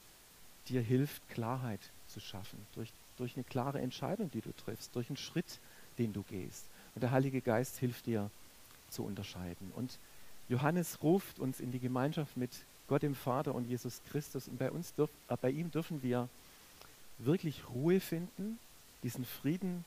dir 0.68 0.80
hilft, 0.80 1.28
Klarheit 1.30 1.80
zu 2.06 2.20
schaffen, 2.20 2.58
durch, 2.74 2.92
durch 3.16 3.34
eine 3.34 3.44
klare 3.44 3.80
Entscheidung, 3.80 4.30
die 4.30 4.40
du 4.40 4.52
triffst, 4.52 4.94
durch 4.94 5.08
einen 5.08 5.16
Schritt, 5.16 5.58
den 5.98 6.12
du 6.12 6.22
gehst. 6.22 6.64
Und 6.94 7.02
der 7.02 7.10
Heilige 7.10 7.40
Geist 7.40 7.78
hilft 7.78 8.06
dir 8.06 8.30
zu 8.90 9.04
unterscheiden. 9.04 9.72
Und 9.74 9.98
Johannes 10.48 11.02
ruft 11.02 11.38
uns 11.38 11.60
in 11.60 11.72
die 11.72 11.78
Gemeinschaft 11.78 12.36
mit 12.36 12.50
Gott 12.88 13.02
dem 13.02 13.14
Vater 13.14 13.54
und 13.54 13.66
Jesus 13.66 14.00
Christus. 14.10 14.48
Und 14.48 14.58
bei, 14.58 14.70
uns 14.70 14.94
dürf, 14.94 15.10
äh, 15.28 15.36
bei 15.40 15.50
ihm 15.50 15.70
dürfen 15.70 16.02
wir 16.02 16.28
wirklich 17.18 17.68
Ruhe 17.68 18.00
finden, 18.00 18.58
diesen 19.02 19.24
Frieden 19.24 19.84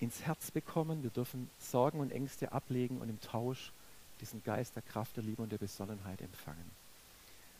ins 0.00 0.22
Herz 0.22 0.50
bekommen. 0.50 1.02
Wir 1.02 1.10
dürfen 1.10 1.50
Sorgen 1.58 2.00
und 2.00 2.12
Ängste 2.12 2.52
ablegen 2.52 2.98
und 2.98 3.08
im 3.08 3.20
Tausch 3.20 3.72
diesen 4.20 4.42
Geist 4.44 4.74
der 4.74 4.82
Kraft, 4.82 5.16
der 5.16 5.24
Liebe 5.24 5.42
und 5.42 5.52
der 5.52 5.58
Besonnenheit 5.58 6.20
empfangen. 6.20 6.70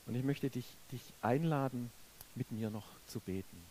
Und 0.06 0.14
ich 0.14 0.24
möchte 0.24 0.50
dich, 0.50 0.66
dich 0.90 1.02
einladen, 1.22 1.90
mit 2.34 2.50
mir 2.50 2.70
noch 2.70 2.86
zu 3.06 3.20
beten. 3.20 3.62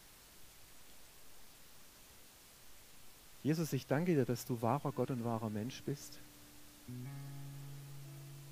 Jesus, 3.43 3.73
ich 3.73 3.87
danke 3.87 4.15
dir, 4.15 4.25
dass 4.25 4.45
du 4.45 4.61
wahrer 4.61 4.91
Gott 4.91 5.09
und 5.09 5.23
wahrer 5.23 5.49
Mensch 5.49 5.81
bist. 5.83 6.19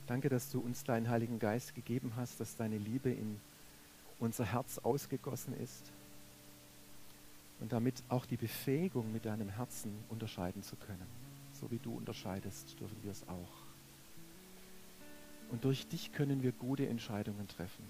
Danke, 0.08 0.30
dass 0.30 0.51
du 0.51 0.60
uns 0.60 0.84
deinen 0.84 1.10
Heiligen 1.10 1.39
Geist 1.39 1.75
gegeben 1.75 2.13
hast, 2.15 2.39
dass 2.39 2.56
deine 2.56 2.78
Liebe 2.78 3.10
in 3.10 3.39
unser 4.19 4.45
Herz 4.45 4.78
ausgegossen 4.80 5.60
ist 5.60 5.91
und 7.59 7.71
damit 7.71 8.03
auch 8.09 8.25
die 8.25 8.37
Befähigung 8.37 9.11
mit 9.11 9.25
deinem 9.25 9.49
Herzen 9.49 9.93
unterscheiden 10.09 10.63
zu 10.63 10.75
können. 10.75 11.07
So 11.53 11.71
wie 11.71 11.79
du 11.79 11.95
unterscheidest, 11.95 12.79
dürfen 12.79 12.97
wir 13.03 13.11
es 13.11 13.27
auch. 13.27 13.65
Und 15.51 15.63
durch 15.63 15.87
dich 15.87 16.11
können 16.11 16.43
wir 16.43 16.51
gute 16.51 16.87
Entscheidungen 16.87 17.47
treffen. 17.47 17.85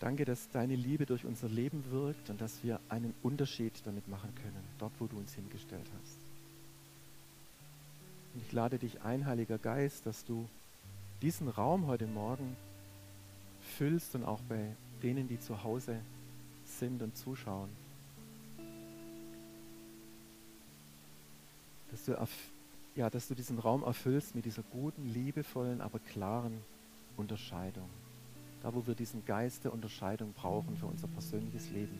Danke, 0.00 0.24
dass 0.24 0.48
deine 0.50 0.76
Liebe 0.76 1.06
durch 1.06 1.24
unser 1.24 1.48
Leben 1.48 1.90
wirkt 1.90 2.30
und 2.30 2.40
dass 2.40 2.62
wir 2.62 2.78
einen 2.88 3.14
Unterschied 3.22 3.72
damit 3.84 4.06
machen 4.06 4.32
können, 4.36 4.62
dort, 4.78 4.92
wo 5.00 5.06
du 5.06 5.16
uns 5.16 5.34
hingestellt 5.34 5.86
hast. 6.00 6.18
Und 8.34 8.42
ich 8.46 8.52
lade 8.52 8.78
dich 8.78 9.00
ein, 9.02 9.26
Heiliger 9.26 9.58
Geist, 9.58 10.06
dass 10.06 10.24
du 10.24 10.48
diesen 11.20 11.48
Raum 11.48 11.88
heute 11.88 12.06
Morgen 12.06 12.56
füllst 13.76 14.14
und 14.14 14.24
auch 14.24 14.40
bei 14.48 14.76
denen, 15.02 15.26
die 15.26 15.40
zu 15.40 15.64
Hause 15.64 15.94
sind 15.94 16.17
und 16.80 17.16
zuschauen. 17.16 17.68
Dass 21.90 22.04
du, 22.04 22.16
ja, 22.94 23.10
dass 23.10 23.28
du 23.28 23.34
diesen 23.34 23.58
Raum 23.58 23.82
erfüllst 23.82 24.34
mit 24.34 24.44
dieser 24.44 24.62
guten, 24.62 25.12
liebevollen, 25.12 25.80
aber 25.80 25.98
klaren 25.98 26.60
Unterscheidung. 27.16 27.88
Da, 28.62 28.74
wo 28.74 28.86
wir 28.86 28.94
diesen 28.94 29.24
Geist 29.24 29.64
der 29.64 29.72
Unterscheidung 29.72 30.32
brauchen 30.32 30.76
für 30.76 30.86
unser 30.86 31.08
persönliches 31.08 31.70
Leben, 31.70 31.98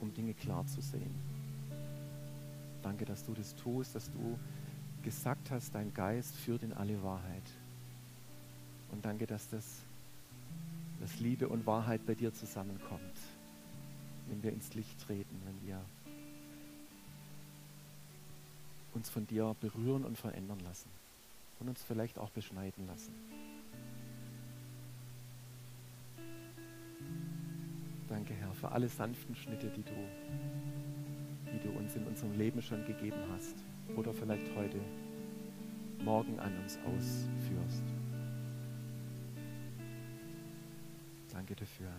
um 0.00 0.12
Dinge 0.14 0.34
klar 0.34 0.66
zu 0.66 0.80
sehen. 0.80 1.14
Danke, 2.82 3.04
dass 3.04 3.24
du 3.24 3.32
das 3.34 3.54
tust, 3.54 3.94
dass 3.94 4.10
du 4.10 4.38
gesagt 5.04 5.50
hast, 5.50 5.74
dein 5.74 5.92
Geist 5.94 6.34
führt 6.34 6.62
in 6.62 6.72
alle 6.72 7.00
Wahrheit. 7.02 7.44
Und 8.90 9.04
danke, 9.04 9.26
dass 9.26 9.48
das 9.50 9.64
dass 11.00 11.18
Liebe 11.18 11.48
und 11.48 11.66
Wahrheit 11.66 12.06
bei 12.06 12.14
dir 12.14 12.32
zusammenkommt 12.32 13.00
wenn 14.32 14.42
wir 14.42 14.52
ins 14.52 14.72
Licht 14.72 14.98
treten, 15.06 15.36
wenn 15.44 15.68
wir 15.68 15.78
uns 18.94 19.10
von 19.10 19.26
dir 19.26 19.54
berühren 19.60 20.04
und 20.04 20.16
verändern 20.16 20.58
lassen 20.60 20.88
und 21.60 21.68
uns 21.68 21.82
vielleicht 21.82 22.18
auch 22.18 22.30
beschneiden 22.30 22.86
lassen. 22.86 23.12
Danke, 28.08 28.32
Herr, 28.32 28.52
für 28.54 28.72
alle 28.72 28.88
sanften 28.88 29.36
Schnitte, 29.36 29.68
die 29.68 29.82
du, 29.82 29.92
die 31.52 31.66
du 31.66 31.78
uns 31.78 31.94
in 31.94 32.06
unserem 32.06 32.36
Leben 32.38 32.62
schon 32.62 32.84
gegeben 32.86 33.20
hast 33.32 33.56
oder 33.96 34.14
vielleicht 34.14 34.46
heute 34.56 34.80
morgen 36.02 36.38
an 36.40 36.56
uns 36.58 36.78
ausführst. 36.78 37.82
Danke 41.32 41.54
dafür. 41.54 41.92